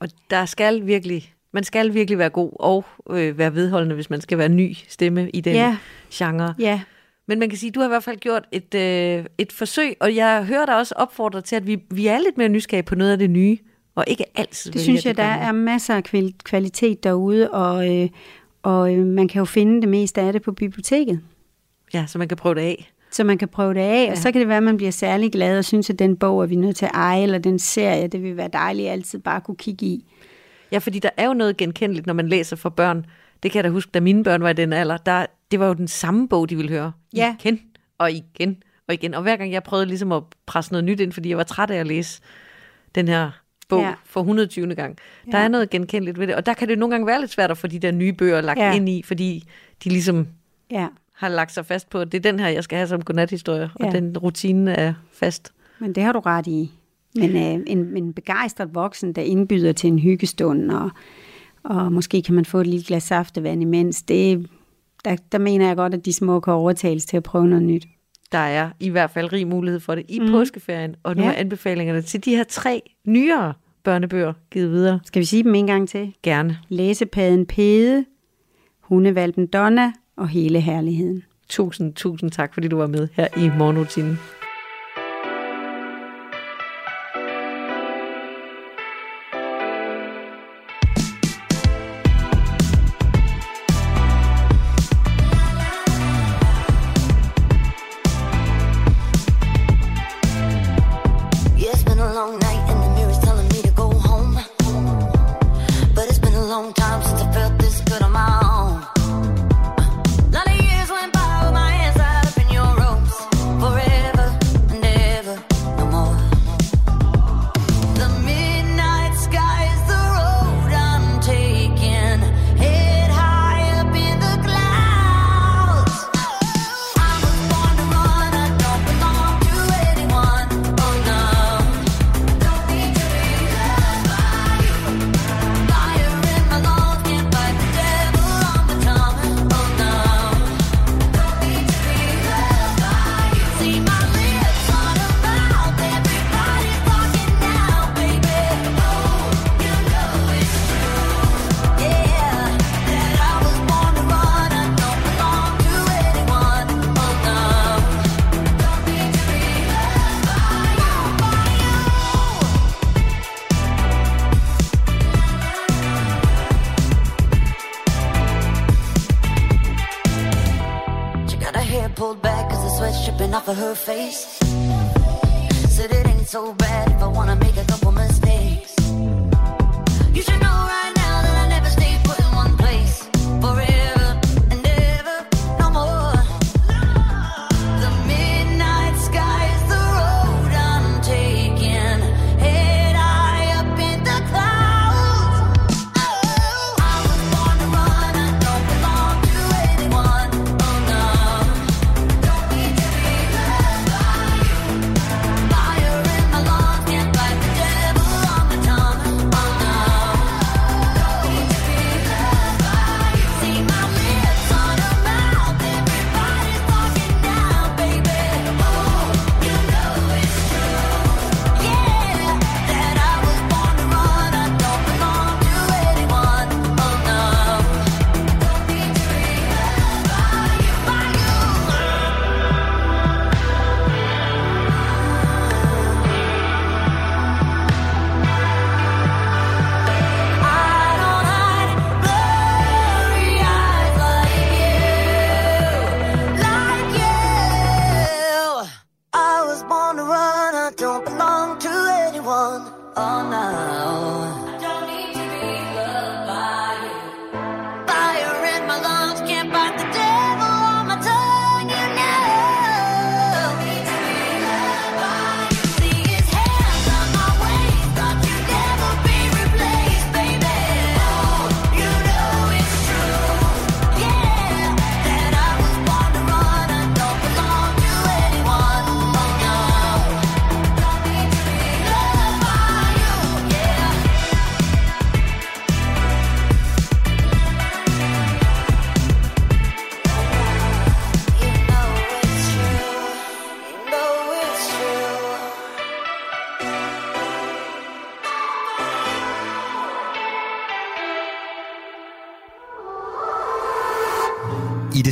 Og 0.00 0.08
der 0.30 0.44
skal 0.44 0.86
virkelig, 0.86 1.32
man 1.52 1.64
skal 1.64 1.94
virkelig 1.94 2.18
være 2.18 2.30
god 2.30 2.50
og 2.60 2.84
øh, 3.10 3.38
være 3.38 3.54
vedholdende, 3.54 3.94
hvis 3.94 4.10
man 4.10 4.20
skal 4.20 4.38
være 4.38 4.48
ny 4.48 4.72
stemme 4.88 5.30
i 5.30 5.40
den 5.40 5.54
Ja. 5.54 5.76
genre. 6.12 6.54
Ja, 6.58 6.80
Men 7.28 7.38
man 7.38 7.48
kan 7.48 7.58
sige, 7.58 7.70
du 7.70 7.80
har 7.80 7.86
i 7.86 7.88
hvert 7.88 8.04
fald 8.04 8.16
gjort 8.16 8.44
et, 8.52 8.74
øh, 8.74 9.24
et 9.38 9.52
forsøg, 9.52 9.94
og 10.00 10.14
jeg 10.16 10.44
hører 10.44 10.66
dig 10.66 10.76
også 10.76 10.94
opfordre 10.96 11.40
til, 11.40 11.56
at 11.56 11.66
vi, 11.66 11.78
vi 11.90 12.06
er 12.06 12.18
lidt 12.18 12.38
mere 12.38 12.48
nysgerrige 12.48 12.82
på 12.82 12.94
noget 12.94 13.12
af 13.12 13.18
det 13.18 13.30
nye, 13.30 13.58
og 13.94 14.04
ikke 14.06 14.24
altid 14.34 14.72
det 14.72 14.80
synes 14.80 15.06
jeg, 15.06 15.16
der 15.16 15.22
gamle. 15.28 15.44
er 15.46 15.52
masser 15.52 15.94
af 15.94 16.02
kval- 16.08 16.36
kvalitet 16.44 17.04
derude, 17.04 17.50
og, 17.50 17.96
øh, 17.96 18.08
og 18.62 18.94
øh, 18.94 19.06
man 19.06 19.28
kan 19.28 19.38
jo 19.38 19.44
finde 19.44 19.80
det 19.80 19.88
meste 19.88 20.20
af 20.20 20.32
det 20.32 20.42
på 20.42 20.52
biblioteket. 20.52 21.20
Ja, 21.94 22.04
så 22.06 22.18
man 22.18 22.28
kan 22.28 22.36
prøve 22.36 22.54
det 22.54 22.60
af. 22.60 22.92
Så 23.10 23.24
man 23.24 23.38
kan 23.38 23.48
prøve 23.48 23.74
det 23.74 23.80
af, 23.80 24.04
ja. 24.06 24.10
Og 24.10 24.16
så 24.18 24.32
kan 24.32 24.40
det 24.40 24.48
være, 24.48 24.56
at 24.56 24.62
man 24.62 24.76
bliver 24.76 24.92
særlig 24.92 25.32
glad 25.32 25.58
og 25.58 25.64
synes, 25.64 25.90
at 25.90 25.98
den 25.98 26.16
bog 26.16 26.42
er 26.42 26.46
vi 26.46 26.56
nødt 26.56 26.76
til 26.76 26.84
at 26.84 26.90
eje, 26.94 27.22
eller 27.22 27.38
den 27.38 27.58
serie, 27.58 28.06
det 28.08 28.22
vil 28.22 28.36
være 28.36 28.48
dejligt 28.52 28.88
altid 28.88 29.18
bare 29.18 29.36
at 29.36 29.44
kunne 29.44 29.56
kigge 29.56 29.86
i. 29.86 30.11
Ja, 30.72 30.78
fordi 30.78 30.98
der 30.98 31.10
er 31.16 31.26
jo 31.26 31.34
noget 31.34 31.56
genkendeligt, 31.56 32.06
når 32.06 32.14
man 32.14 32.28
læser 32.28 32.56
for 32.56 32.68
børn. 32.68 33.06
Det 33.42 33.50
kan 33.50 33.56
jeg 33.58 33.64
da 33.64 33.68
huske, 33.70 33.90
da 33.94 34.00
mine 34.00 34.24
børn 34.24 34.42
var 34.42 34.50
i 34.50 34.52
den 34.52 34.72
alder. 34.72 34.96
Der, 34.96 35.26
det 35.50 35.60
var 35.60 35.66
jo 35.66 35.74
den 35.74 35.88
samme 35.88 36.28
bog, 36.28 36.50
de 36.50 36.56
ville 36.56 36.70
høre. 36.70 36.92
Ja. 37.16 37.36
Igen 37.40 37.60
og 37.98 38.12
igen 38.12 38.62
og 38.88 38.94
igen. 38.94 39.14
Og 39.14 39.22
hver 39.22 39.36
gang 39.36 39.52
jeg 39.52 39.62
prøvede 39.62 39.86
ligesom 39.86 40.12
at 40.12 40.22
presse 40.46 40.72
noget 40.72 40.84
nyt 40.84 41.00
ind, 41.00 41.12
fordi 41.12 41.28
jeg 41.28 41.36
var 41.38 41.42
træt 41.44 41.70
af 41.70 41.76
at 41.76 41.86
læse 41.86 42.20
den 42.94 43.08
her 43.08 43.30
bog 43.68 43.80
ja. 43.80 43.94
For 44.04 44.20
120. 44.20 44.74
gang. 44.74 44.98
Der 45.32 45.38
Ja. 45.38 45.44
er 45.44 45.48
noget 45.48 45.70
genkendeligt 45.70 46.18
ved 46.18 46.26
det. 46.26 46.34
Og 46.34 46.46
der 46.46 46.54
kan 46.54 46.68
det 46.68 46.78
nogle 46.78 46.90
gange 46.94 47.06
være 47.06 47.20
lidt 47.20 47.30
svært 47.30 47.50
at 47.50 47.58
få 47.58 47.66
de 47.66 47.78
der 47.78 47.90
nye 47.90 48.12
bøger 48.12 48.40
lagt 48.40 48.58
ja. 48.58 48.74
Ind 48.74 48.88
i, 48.88 49.02
fordi 49.02 49.44
de 49.84 49.88
ligesom 49.88 50.28
Ja, 50.70 50.86
har 51.14 51.28
lagt 51.28 51.52
sig 51.52 51.66
fast 51.66 51.90
på, 51.90 51.98
at 52.00 52.12
det 52.12 52.18
er 52.26 52.32
den 52.32 52.40
her, 52.40 52.48
jeg 52.48 52.64
skal 52.64 52.76
have 52.76 52.88
som 52.88 53.02
godnathistorie. 53.02 53.70
Ja. 53.80 53.86
Og 53.86 53.92
den 53.92 54.18
rutine 54.18 54.74
er 54.74 54.94
fast. 55.12 55.52
men 55.78 55.92
det 55.94 56.02
har 56.02 56.12
du 56.12 56.20
ret 56.20 56.46
i. 56.46 56.72
Men 57.16 57.30
øh, 57.36 57.64
en, 57.66 57.96
en 57.96 58.12
begejstret 58.12 58.74
voksen, 58.74 59.12
der 59.12 59.22
indbyder 59.22 59.72
til 59.72 59.88
en 59.88 59.98
hyggestund, 59.98 60.70
og, 60.70 60.90
og 61.62 61.92
måske 61.92 62.22
kan 62.22 62.34
man 62.34 62.44
få 62.44 62.58
et 62.60 62.66
lille 62.66 62.84
glas 62.86 63.02
saftevand 63.02 63.62
imens, 63.62 64.02
det, 64.02 64.46
der, 65.04 65.16
der 65.32 65.38
mener 65.38 65.66
jeg 65.66 65.76
godt, 65.76 65.94
at 65.94 66.04
de 66.04 66.12
små 66.12 66.40
kan 66.40 66.52
overtales 66.52 67.06
til 67.06 67.16
at 67.16 67.22
prøve 67.22 67.48
noget 67.48 67.64
nyt. 67.64 67.86
Der 68.32 68.38
er 68.38 68.70
i 68.80 68.88
hvert 68.88 69.10
fald 69.10 69.32
rig 69.32 69.46
mulighed 69.46 69.80
for 69.80 69.94
det 69.94 70.04
i 70.08 70.20
mm. 70.20 70.26
påskeferien. 70.30 70.94
Og 71.02 71.16
nu 71.16 71.22
Ja. 71.22 71.28
er 71.28 71.32
anbefalingerne 71.32 72.02
til 72.02 72.24
de 72.24 72.36
her 72.36 72.44
tre 72.44 72.82
nyere 73.06 73.54
børnebøger 73.84 74.32
givet 74.50 74.70
videre. 74.70 75.00
Skal 75.04 75.20
vi 75.20 75.24
sige 75.24 75.42
dem 75.42 75.54
en 75.54 75.66
gang 75.66 75.88
til? 75.88 76.14
Gerne. 76.22 76.58
Læsepaden 76.68 77.46
Pede, 77.46 78.04
Hundevalpen 78.80 79.46
Donna 79.46 79.92
og 80.16 80.28
Hele 80.28 80.60
Herligheden. 80.60 81.22
Tusind, 81.48 81.94
tusind 81.94 82.30
tak, 82.30 82.54
fordi 82.54 82.68
du 82.68 82.76
var 82.76 82.86
med 82.86 83.08
her 83.12 83.26
i 83.36 83.50
morgenrutinen. 83.58 84.18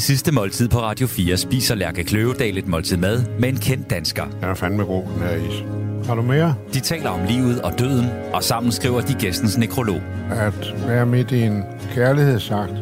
Det 0.01 0.07
sidste 0.07 0.33
måltid 0.33 0.69
på 0.69 0.79
Radio 0.79 1.07
4 1.07 1.37
spiser 1.37 1.75
Lærke 1.75 2.05
Kløvedal 2.05 2.59
et 2.59 2.69
måltid 2.69 2.97
mad 2.97 3.25
med 3.39 3.49
en 3.49 3.57
kendt 3.57 3.91
dansker. 3.91 4.25
Den 4.25 4.45
er 4.45 4.55
fandme 4.55 4.85
god, 4.85 5.03
den 5.03 5.23
her 5.23 5.35
is. 5.35 5.65
Har 6.07 6.15
du 6.15 6.23
mere? 6.23 6.55
De 6.75 6.81
taler 6.81 7.11
om 7.11 7.21
livet 7.29 7.63
og 7.63 7.79
døden, 7.79 8.07
og 8.33 8.45
sammen 8.45 8.73
skriver 8.73 9.01
de 9.01 9.15
gæstens 9.15 9.59
nekrolog. 9.59 10.01
At 10.31 10.75
være 10.87 11.07
midt 11.07 11.31
i 11.31 11.43
en 11.43 11.63
kærlighedsakt. 11.95 12.73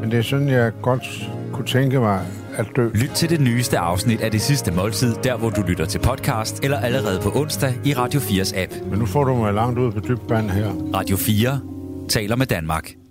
Men 0.00 0.10
det 0.10 0.18
er 0.18 0.22
sådan, 0.22 0.48
jeg 0.48 0.72
godt 0.82 1.30
kunne 1.52 1.66
tænke 1.66 2.00
mig 2.00 2.20
at 2.56 2.66
dø. 2.76 2.88
Lyt 2.94 3.10
til 3.14 3.30
det 3.30 3.40
nyeste 3.40 3.78
afsnit 3.78 4.20
af 4.20 4.30
Det 4.30 4.40
Sidste 4.40 4.72
Måltid, 4.72 5.14
der 5.24 5.36
hvor 5.36 5.50
du 5.50 5.62
lytter 5.62 5.84
til 5.84 5.98
podcast, 5.98 6.64
eller 6.64 6.78
allerede 6.78 7.20
på 7.22 7.32
onsdag 7.34 7.74
i 7.84 7.94
Radio 7.94 8.20
4's 8.20 8.58
app. 8.58 8.72
Men 8.90 8.98
nu 8.98 9.06
får 9.06 9.24
du 9.24 9.34
mig 9.34 9.54
langt 9.54 9.78
ud 9.78 9.92
på 9.92 10.00
dybt 10.00 10.30
vand 10.30 10.50
her. 10.50 10.68
Radio 10.94 11.16
4 11.16 11.60
taler 12.08 12.36
med 12.36 12.46
Danmark. 12.46 13.05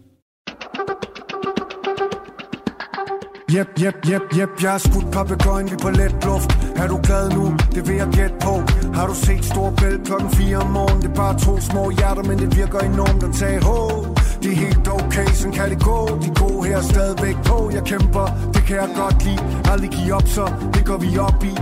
Jep, 3.48 3.78
jep, 3.78 3.96
jep, 4.10 4.22
jep, 4.38 4.50
jeg 4.62 4.72
har 4.72 4.78
skudt 4.78 5.12
papegøjen, 5.12 5.72
vi 5.72 5.76
på 5.82 5.90
let 5.90 6.16
luft. 6.26 6.50
Er 6.76 6.88
du 6.88 7.00
glad 7.04 7.30
nu? 7.32 7.54
Det 7.76 7.88
vil 7.88 7.96
jeg 7.96 8.08
gætte 8.08 8.36
på. 8.42 8.54
Har 8.94 9.08
du 9.08 9.14
set 9.14 9.46
stor 9.46 9.70
bæl 9.70 10.00
klokken 10.06 10.30
4 10.30 10.58
om 10.58 10.72
morgenen? 10.72 11.02
Det 11.02 11.10
er 11.10 11.16
bare 11.16 11.40
to 11.40 11.60
små 11.60 11.90
hjerter, 11.90 12.24
men 12.24 12.40
det 12.40 12.58
virker 12.58 12.80
enormt 12.80 13.24
at 13.24 13.34
tage 13.40 13.62
ho 13.64 14.06
Det 14.42 14.52
er 14.52 14.56
helt 14.56 14.88
okay, 14.88 15.28
sådan 15.34 15.54
kan 15.54 15.70
det 15.70 15.84
gå. 15.84 16.20
De 16.24 16.30
gode 16.42 16.68
her 16.68 16.78
er 16.78 16.82
stadigvæk 16.82 17.36
på. 17.46 17.72
Jeg 17.74 17.84
kæmper, 17.84 18.26
det 18.54 18.64
kan 18.68 18.76
jeg 18.76 18.90
godt 18.96 19.24
lide. 19.26 19.42
Aldrig 19.72 19.90
give 19.90 20.14
op, 20.14 20.28
så 20.28 20.46
det 20.74 20.86
går 20.86 20.98
vi 20.98 21.18
op 21.18 21.44
i. 21.44 21.54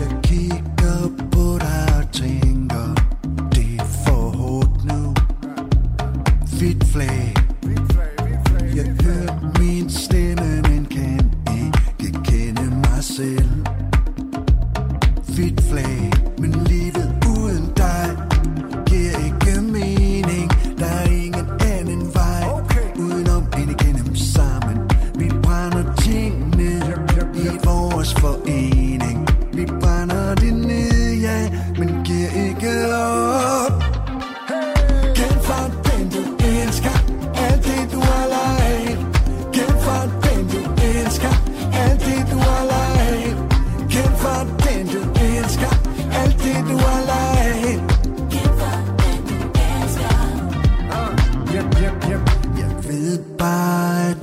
Jeg 0.00 0.10
kigger 0.22 0.98
på 1.32 1.44
dig 1.64 1.82
og 1.98 2.12
tænker 2.12 2.86
Det 3.54 3.80
er 3.80 3.84
for 4.04 4.22
hårdt 4.38 4.84
nu. 4.84 5.14
Fit 6.58 6.84
flag. 6.92 7.39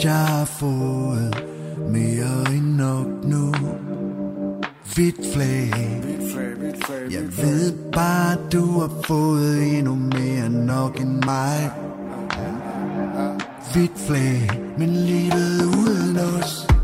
Jeg 0.08 0.26
har 0.26 0.46
fået 0.46 1.44
Mere 1.90 2.54
end 2.56 2.76
nok 2.76 3.08
nu. 3.24 3.54
Hvidt 4.96 5.34
flag. 5.34 5.72
Jeg 7.12 7.24
ved 7.38 7.92
bare, 7.92 8.38
du 8.52 8.80
har 8.80 8.92
fået 9.06 9.78
endnu 9.78 9.96
mere 9.96 10.46
end 10.46 10.56
nok 10.56 11.02
end 11.02 11.24
mig. 11.26 11.72
Hvidt 13.74 14.00
flag, 14.08 14.62
men 14.78 14.90
livet 14.90 15.66
uden 15.66 16.18
os 16.18 16.77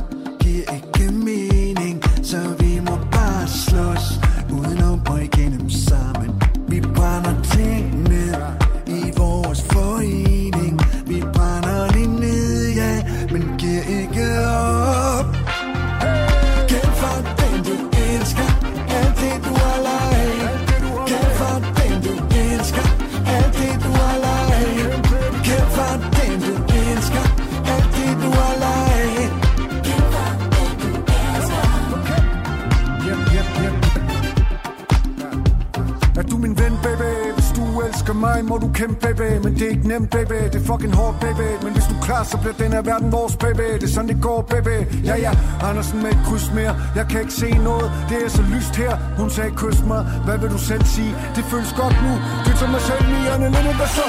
kæmpe, 38.84 38.99
baby 39.05 39.27
Men 39.43 39.53
det 39.53 39.61
er 39.67 39.69
ikke 39.69 39.88
nemt, 39.88 40.09
baby, 40.09 40.38
det 40.53 40.55
er 40.61 40.65
fucking 40.71 40.95
hårdt, 40.95 41.19
baby. 41.19 41.47
Men 41.63 41.73
hvis 41.73 41.86
du 41.89 41.95
er 41.99 42.03
klar, 42.07 42.23
så 42.23 42.38
bliver 42.38 42.53
den 42.63 42.71
her 42.75 42.81
verden 42.81 43.11
vores, 43.11 43.36
baby. 43.36 43.67
Det 43.81 43.84
er 43.84 43.93
sådan, 43.95 44.09
det 44.09 44.19
går, 44.21 44.41
baby. 44.53 44.75
Ja, 45.09 45.15
ja, 45.25 45.31
Andersen 45.69 45.97
med 46.03 46.11
et 46.11 46.21
kryds 46.27 46.51
mere. 46.57 46.73
Jeg 46.95 47.05
kan 47.09 47.19
ikke 47.21 47.34
se 47.34 47.49
noget, 47.69 47.91
det 48.09 48.17
er 48.25 48.29
så 48.29 48.43
lyst 48.55 48.75
her. 48.75 48.93
Hun 49.17 49.29
sagde, 49.29 49.51
kys 49.61 49.79
mig, 49.91 50.01
hvad 50.25 50.38
vil 50.38 50.49
du 50.49 50.57
selv 50.57 50.86
sige? 50.86 51.15
Det 51.36 51.43
føles 51.51 51.73
godt 51.81 51.95
nu, 52.05 52.13
det 52.45 52.53
tager 52.59 52.71
mig 52.71 52.81
selv 52.81 53.05
i 53.17 53.19
Anne 53.34 53.47
Lidt 53.65 53.77
hvad 53.79 53.91
så? 53.97 54.07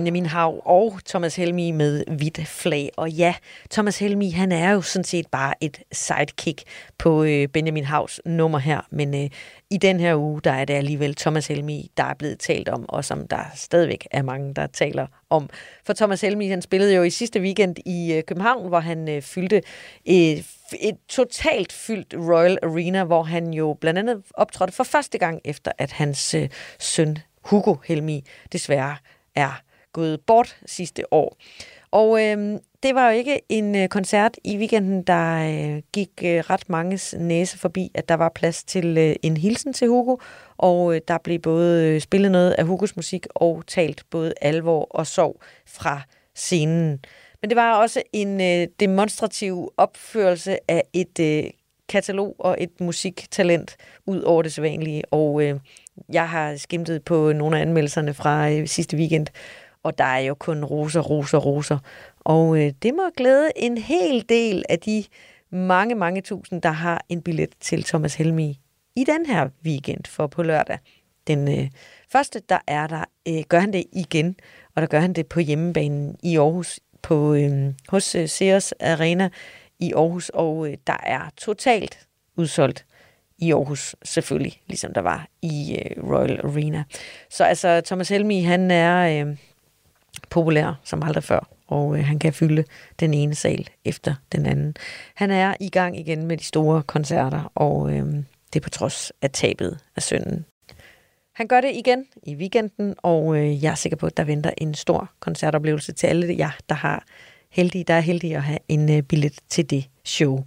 Benjamin 0.00 0.26
Hav 0.26 0.62
og 0.64 1.00
Thomas 1.06 1.36
Helmi 1.36 1.70
med 1.70 2.04
hvidt 2.06 2.46
flag. 2.46 2.90
Og 2.96 3.10
ja, 3.10 3.34
Thomas 3.70 3.98
Helmi, 3.98 4.30
han 4.30 4.52
er 4.52 4.72
jo 4.72 4.80
sådan 4.82 5.04
set 5.04 5.26
bare 5.26 5.54
et 5.60 5.82
sidekick 5.92 6.62
på 6.98 7.24
øh, 7.24 7.48
Benjamin 7.48 7.84
Havs 7.84 8.20
nummer 8.24 8.58
her. 8.58 8.80
Men 8.90 9.24
øh, 9.24 9.30
i 9.70 9.76
den 9.76 10.00
her 10.00 10.16
uge, 10.16 10.40
der 10.44 10.52
er 10.52 10.64
det 10.64 10.74
alligevel 10.74 11.14
Thomas 11.14 11.46
Helmi, 11.46 11.90
der 11.96 12.04
er 12.04 12.14
blevet 12.14 12.38
talt 12.38 12.68
om, 12.68 12.88
og 12.88 13.04
som 13.04 13.28
der 13.28 13.44
stadigvæk 13.54 14.06
er 14.10 14.22
mange, 14.22 14.54
der 14.54 14.66
taler 14.66 15.06
om. 15.30 15.50
For 15.84 15.92
Thomas 15.92 16.20
Helmi, 16.20 16.48
han 16.48 16.62
spillede 16.62 16.94
jo 16.94 17.02
i 17.02 17.10
sidste 17.10 17.40
weekend 17.40 17.76
i 17.86 18.12
øh, 18.12 18.22
København, 18.22 18.68
hvor 18.68 18.80
han 18.80 19.08
øh, 19.08 19.22
fyldte 19.22 19.56
øh, 19.56 20.14
et, 20.14 20.44
et 20.80 20.96
totalt 21.08 21.72
fyldt 21.72 22.14
Royal 22.14 22.58
Arena, 22.62 23.04
hvor 23.04 23.22
han 23.22 23.54
jo 23.54 23.76
blandt 23.80 23.98
andet 23.98 24.22
optrådte 24.34 24.72
for 24.72 24.84
første 24.84 25.18
gang 25.18 25.40
efter, 25.44 25.72
at 25.78 25.92
hans 25.92 26.34
øh, 26.34 26.48
søn 26.78 27.18
Hugo 27.42 27.74
Helmi 27.84 28.24
desværre 28.52 28.96
er 29.34 29.60
gået 29.92 30.20
bort 30.20 30.56
sidste 30.66 31.12
år. 31.12 31.36
Og 31.90 32.22
øh, 32.24 32.58
det 32.82 32.94
var 32.94 33.10
jo 33.10 33.18
ikke 33.18 33.40
en 33.48 33.76
øh, 33.76 33.88
koncert 33.88 34.36
i 34.44 34.56
weekenden, 34.56 35.02
der 35.02 35.48
øh, 35.50 35.82
gik 35.92 36.10
øh, 36.24 36.38
ret 36.38 36.68
manges 36.68 37.14
næse 37.18 37.58
forbi, 37.58 37.90
at 37.94 38.08
der 38.08 38.14
var 38.14 38.32
plads 38.34 38.64
til 38.64 38.98
øh, 38.98 39.16
en 39.22 39.36
hilsen 39.36 39.72
til 39.72 39.88
Hugo, 39.88 40.16
og 40.56 40.94
øh, 40.94 41.00
der 41.08 41.18
blev 41.18 41.38
både 41.38 41.88
øh, 41.88 42.00
spillet 42.00 42.32
noget 42.32 42.50
af 42.50 42.64
Hugos 42.64 42.96
musik 42.96 43.26
og 43.34 43.62
talt 43.66 44.02
både 44.10 44.34
alvor 44.40 44.86
og 44.90 45.06
sorg 45.06 45.42
fra 45.66 46.00
scenen. 46.34 47.00
Men 47.40 47.50
det 47.50 47.56
var 47.56 47.74
også 47.74 48.02
en 48.12 48.40
øh, 48.40 48.68
demonstrativ 48.80 49.72
opførelse 49.76 50.70
af 50.70 50.82
et 50.92 51.20
øh, 51.20 51.50
katalog 51.88 52.36
og 52.38 52.56
et 52.60 52.80
musiktalent 52.80 53.76
ud 54.06 54.20
over 54.20 54.42
det 54.42 54.52
sædvanlige, 54.52 55.02
og 55.10 55.42
øh, 55.42 55.60
jeg 56.12 56.28
har 56.28 56.56
skimtet 56.56 57.04
på 57.04 57.32
nogle 57.32 57.56
af 57.58 57.62
anmeldelserne 57.62 58.14
fra 58.14 58.50
øh, 58.50 58.68
sidste 58.68 58.96
weekend, 58.96 59.26
og 59.82 59.98
der 59.98 60.04
er 60.04 60.18
jo 60.18 60.34
kun 60.34 60.64
roser, 60.64 61.00
roser, 61.00 61.38
roser. 61.38 61.78
Og 62.20 62.58
øh, 62.58 62.72
det 62.82 62.94
må 62.94 63.02
glæde 63.16 63.50
en 63.56 63.78
hel 63.78 64.24
del 64.28 64.64
af 64.68 64.78
de 64.78 65.04
mange, 65.50 65.94
mange 65.94 66.20
tusind, 66.20 66.62
der 66.62 66.70
har 66.70 67.04
en 67.08 67.22
billet 67.22 67.50
til 67.60 67.84
Thomas 67.84 68.14
Helmi 68.14 68.60
i 68.96 69.04
den 69.04 69.26
her 69.26 69.48
weekend 69.64 70.04
for 70.06 70.26
på 70.26 70.42
lørdag. 70.42 70.78
Den 71.26 71.58
øh, 71.58 71.68
første, 72.12 72.42
der 72.48 72.58
er 72.66 72.86
der, 72.86 73.04
øh, 73.28 73.42
gør 73.48 73.60
han 73.60 73.72
det 73.72 73.84
igen, 73.92 74.36
og 74.74 74.82
der 74.82 74.88
gør 74.88 75.00
han 75.00 75.12
det 75.12 75.26
på 75.26 75.40
hjemmebanen 75.40 76.16
i 76.22 76.36
Aarhus, 76.36 76.80
på, 77.02 77.34
øh, 77.34 77.74
hos 77.88 78.14
øh, 78.14 78.28
Sears 78.28 78.72
Arena 78.72 79.28
i 79.78 79.92
Aarhus, 79.92 80.28
og 80.28 80.68
øh, 80.68 80.76
der 80.86 80.96
er 81.02 81.30
totalt 81.36 81.98
udsolgt 82.36 82.86
i 83.38 83.52
Aarhus 83.52 83.96
selvfølgelig, 84.04 84.60
ligesom 84.66 84.92
der 84.94 85.00
var 85.00 85.26
i 85.42 85.78
øh, 85.78 86.04
Royal 86.12 86.40
Arena. 86.44 86.84
Så 87.30 87.44
altså, 87.44 87.82
Thomas 87.84 88.08
Helmi, 88.08 88.42
han 88.42 88.70
er 88.70 89.26
øh, 89.26 89.36
populær 90.30 90.80
som 90.84 91.02
aldrig 91.02 91.24
før, 91.24 91.48
og 91.66 91.98
øh, 91.98 92.04
han 92.04 92.18
kan 92.18 92.32
fylde 92.32 92.64
den 93.00 93.14
ene 93.14 93.34
sal 93.34 93.68
efter 93.84 94.14
den 94.32 94.46
anden. 94.46 94.74
Han 95.14 95.30
er 95.30 95.54
i 95.60 95.68
gang 95.68 95.98
igen 95.98 96.26
med 96.26 96.36
de 96.36 96.44
store 96.44 96.82
koncerter, 96.82 97.52
og 97.54 97.92
øh, 97.92 98.06
det 98.52 98.56
er 98.56 98.60
på 98.60 98.70
trods 98.70 99.12
af 99.22 99.30
tabet 99.30 99.78
af 99.96 100.02
sønnen. 100.02 100.44
Han 101.34 101.48
gør 101.48 101.60
det 101.60 101.70
igen 101.74 102.06
i 102.22 102.34
weekenden, 102.34 102.94
og 103.02 103.36
øh, 103.36 103.64
jeg 103.64 103.70
er 103.70 103.74
sikker 103.74 103.96
på, 103.96 104.06
at 104.06 104.16
der 104.16 104.24
venter 104.24 104.50
en 104.58 104.74
stor 104.74 105.10
koncertoplevelse 105.20 105.92
til 105.92 106.06
alle 106.06 106.36
jer, 106.38 106.50
der 106.68 106.74
har 106.74 107.04
heldige, 107.50 107.84
der 107.84 107.94
er 107.94 108.00
heldige 108.00 108.36
at 108.36 108.42
have 108.42 108.58
en 108.68 108.96
øh, 108.96 109.02
billet 109.02 109.38
til 109.48 109.70
det 109.70 109.88
show. 110.04 110.44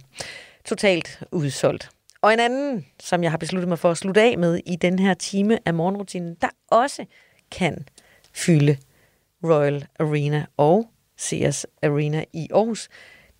Totalt 0.64 1.22
udsolgt. 1.32 1.90
Og 2.22 2.32
en 2.32 2.40
anden, 2.40 2.86
som 3.00 3.22
jeg 3.22 3.30
har 3.30 3.38
besluttet 3.38 3.68
mig 3.68 3.78
for 3.78 3.90
at 3.90 3.96
slutte 3.96 4.22
af 4.22 4.38
med 4.38 4.60
i 4.66 4.76
den 4.76 4.98
her 4.98 5.14
time 5.14 5.58
af 5.64 5.74
morgenrutinen, 5.74 6.36
der 6.40 6.48
også 6.68 7.04
kan 7.50 7.86
fylde 8.32 8.76
Royal 9.44 9.86
Arena 10.00 10.46
og 10.56 10.90
Sears 11.16 11.66
Arena 11.82 12.24
i 12.32 12.48
Aarhus, 12.54 12.88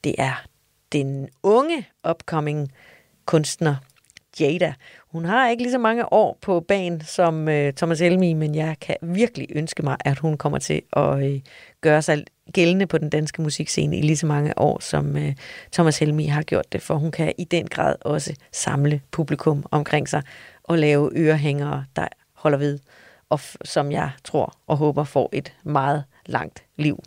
det 0.05 0.15
er 0.19 0.47
den 0.93 1.29
unge 1.43 1.87
upcoming 2.11 2.73
kunstner 3.27 3.77
Jada. 4.41 4.75
Hun 5.13 5.25
har 5.25 5.49
ikke 5.49 5.63
lige 5.63 5.73
så 5.73 5.79
mange 5.79 6.13
år 6.13 6.39
på 6.41 6.61
banen 6.61 7.01
som 7.01 7.49
øh, 7.49 7.73
Thomas 7.73 8.01
Elmi, 8.01 8.33
men 8.33 8.55
jeg 8.55 8.77
kan 8.81 8.97
virkelig 9.03 9.49
ønske 9.55 9.83
mig, 9.83 9.97
at 10.05 10.19
hun 10.19 10.37
kommer 10.37 10.59
til 10.59 10.83
at 10.93 11.25
øh, 11.25 11.41
gøre 11.81 12.03
sig 12.03 12.25
gældende 12.53 12.87
på 12.87 12.99
den 12.99 13.11
danske 13.11 13.43
musikscene 13.43 13.99
i 13.99 14.03
lige 14.03 14.17
så 14.17 14.27
mange 14.27 14.59
år, 14.59 14.81
som 14.81 15.17
øh, 15.17 15.35
Thomas 15.73 15.99
Helmi 15.99 16.27
har 16.27 16.43
gjort 16.43 16.73
det, 16.73 16.83
for 16.83 16.95
hun 16.95 17.11
kan 17.11 17.33
i 17.39 17.45
den 17.45 17.67
grad 17.67 17.97
også 18.01 18.35
samle 18.53 19.01
publikum 19.11 19.65
omkring 19.71 20.09
sig 20.09 20.23
og 20.63 20.79
lave 20.79 21.11
ørehængere, 21.17 21.85
der 21.97 22.09
holder 22.35 22.59
ved, 22.59 22.79
og 23.35 23.41
f- 23.41 23.57
som 23.65 23.93
jeg 23.93 24.11
tror 24.25 24.55
og 24.67 24.77
håber 24.77 25.05
får 25.05 25.29
et 25.33 25.53
meget 25.65 26.05
langt 26.27 26.65
liv. 26.77 27.03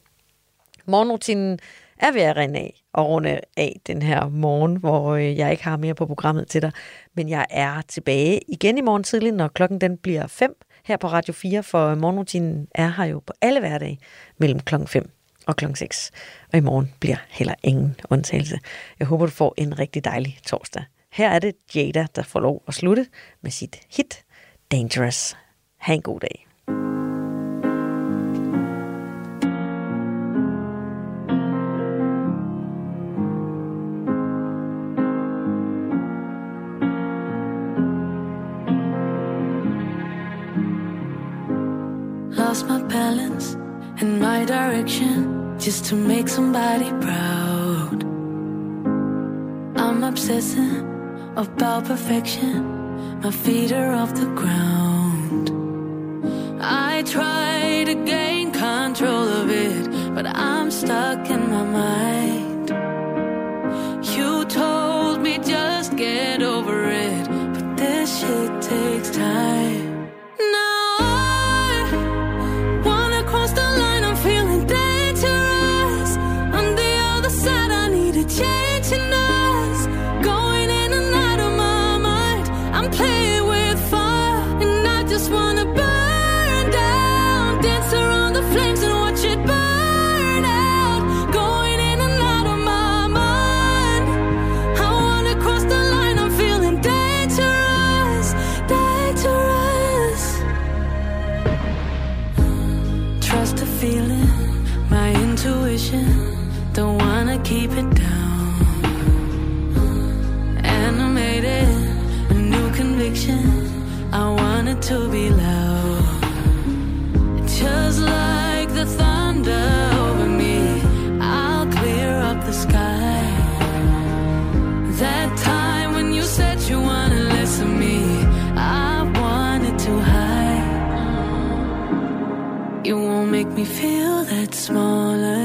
Morgenrutinen 0.85 1.59
er 1.99 2.11
ved 2.11 2.21
at 2.21 2.35
rende 2.35 2.59
af 2.59 2.83
og 2.93 3.07
runde 3.07 3.39
af 3.57 3.79
den 3.87 4.01
her 4.01 4.29
morgen, 4.29 4.75
hvor 4.75 5.13
øh, 5.13 5.37
jeg 5.37 5.51
ikke 5.51 5.63
har 5.63 5.77
mere 5.77 5.95
på 5.95 6.05
programmet 6.05 6.47
til 6.47 6.61
dig. 6.61 6.71
Men 7.13 7.29
jeg 7.29 7.45
er 7.49 7.81
tilbage 7.87 8.41
igen 8.47 8.77
i 8.77 8.81
morgen 8.81 9.03
tidlig, 9.03 9.31
når 9.31 9.47
klokken 9.47 9.81
den 9.81 9.97
bliver 9.97 10.27
5 10.27 10.55
her 10.83 10.97
på 10.97 11.07
Radio 11.07 11.33
4, 11.33 11.63
for 11.63 11.95
morgenrutinen 11.95 12.67
er 12.75 12.87
her 12.97 13.05
jo 13.05 13.19
på 13.19 13.33
alle 13.41 13.59
hverdage 13.59 13.99
mellem 14.37 14.59
klokken 14.59 14.87
5 14.87 15.09
og 15.47 15.55
klokken 15.55 15.75
6. 15.75 16.11
Og 16.53 16.57
i 16.57 16.61
morgen 16.61 16.93
bliver 16.99 17.17
heller 17.29 17.55
ingen 17.63 17.95
undtagelse. 18.09 18.59
Jeg 18.99 19.07
håber, 19.07 19.25
du 19.25 19.31
får 19.31 19.53
en 19.57 19.79
rigtig 19.79 20.05
dejlig 20.05 20.37
torsdag. 20.45 20.83
Her 21.11 21.29
er 21.29 21.39
det 21.39 21.55
Jada, 21.75 22.07
der 22.15 22.23
får 22.23 22.39
lov 22.39 22.63
at 22.67 22.73
slutte 22.73 23.05
med 23.41 23.51
sit 23.51 23.79
hit 23.89 24.23
Dangerous. 24.71 25.35
Ha' 25.77 25.93
en 25.93 26.01
god 26.01 26.19
dag. 26.19 26.47
Lost 42.37 42.67
my 42.67 42.81
balance 42.83 43.55
and 43.99 44.19
my 44.19 44.45
direction 44.45 45.57
just 45.59 45.85
to 45.85 45.95
make 45.95 46.27
somebody 46.27 46.89
proud. 47.01 48.03
I'm 49.75 50.03
obsessing 50.03 50.85
about 51.35 51.85
perfection. 51.85 52.65
My 53.21 53.31
feet 53.31 53.71
are 53.71 53.93
off 53.93 54.13
the 54.13 54.27
ground. 54.35 54.86
Try 57.07 57.85
to 57.85 57.95
gain 57.95 58.51
control 58.51 59.29
of 59.29 59.49
it, 59.49 60.13
but 60.13 60.25
I'm 60.27 60.69
stuck 60.69 61.29
in 61.29 61.46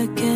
again. 0.03 0.32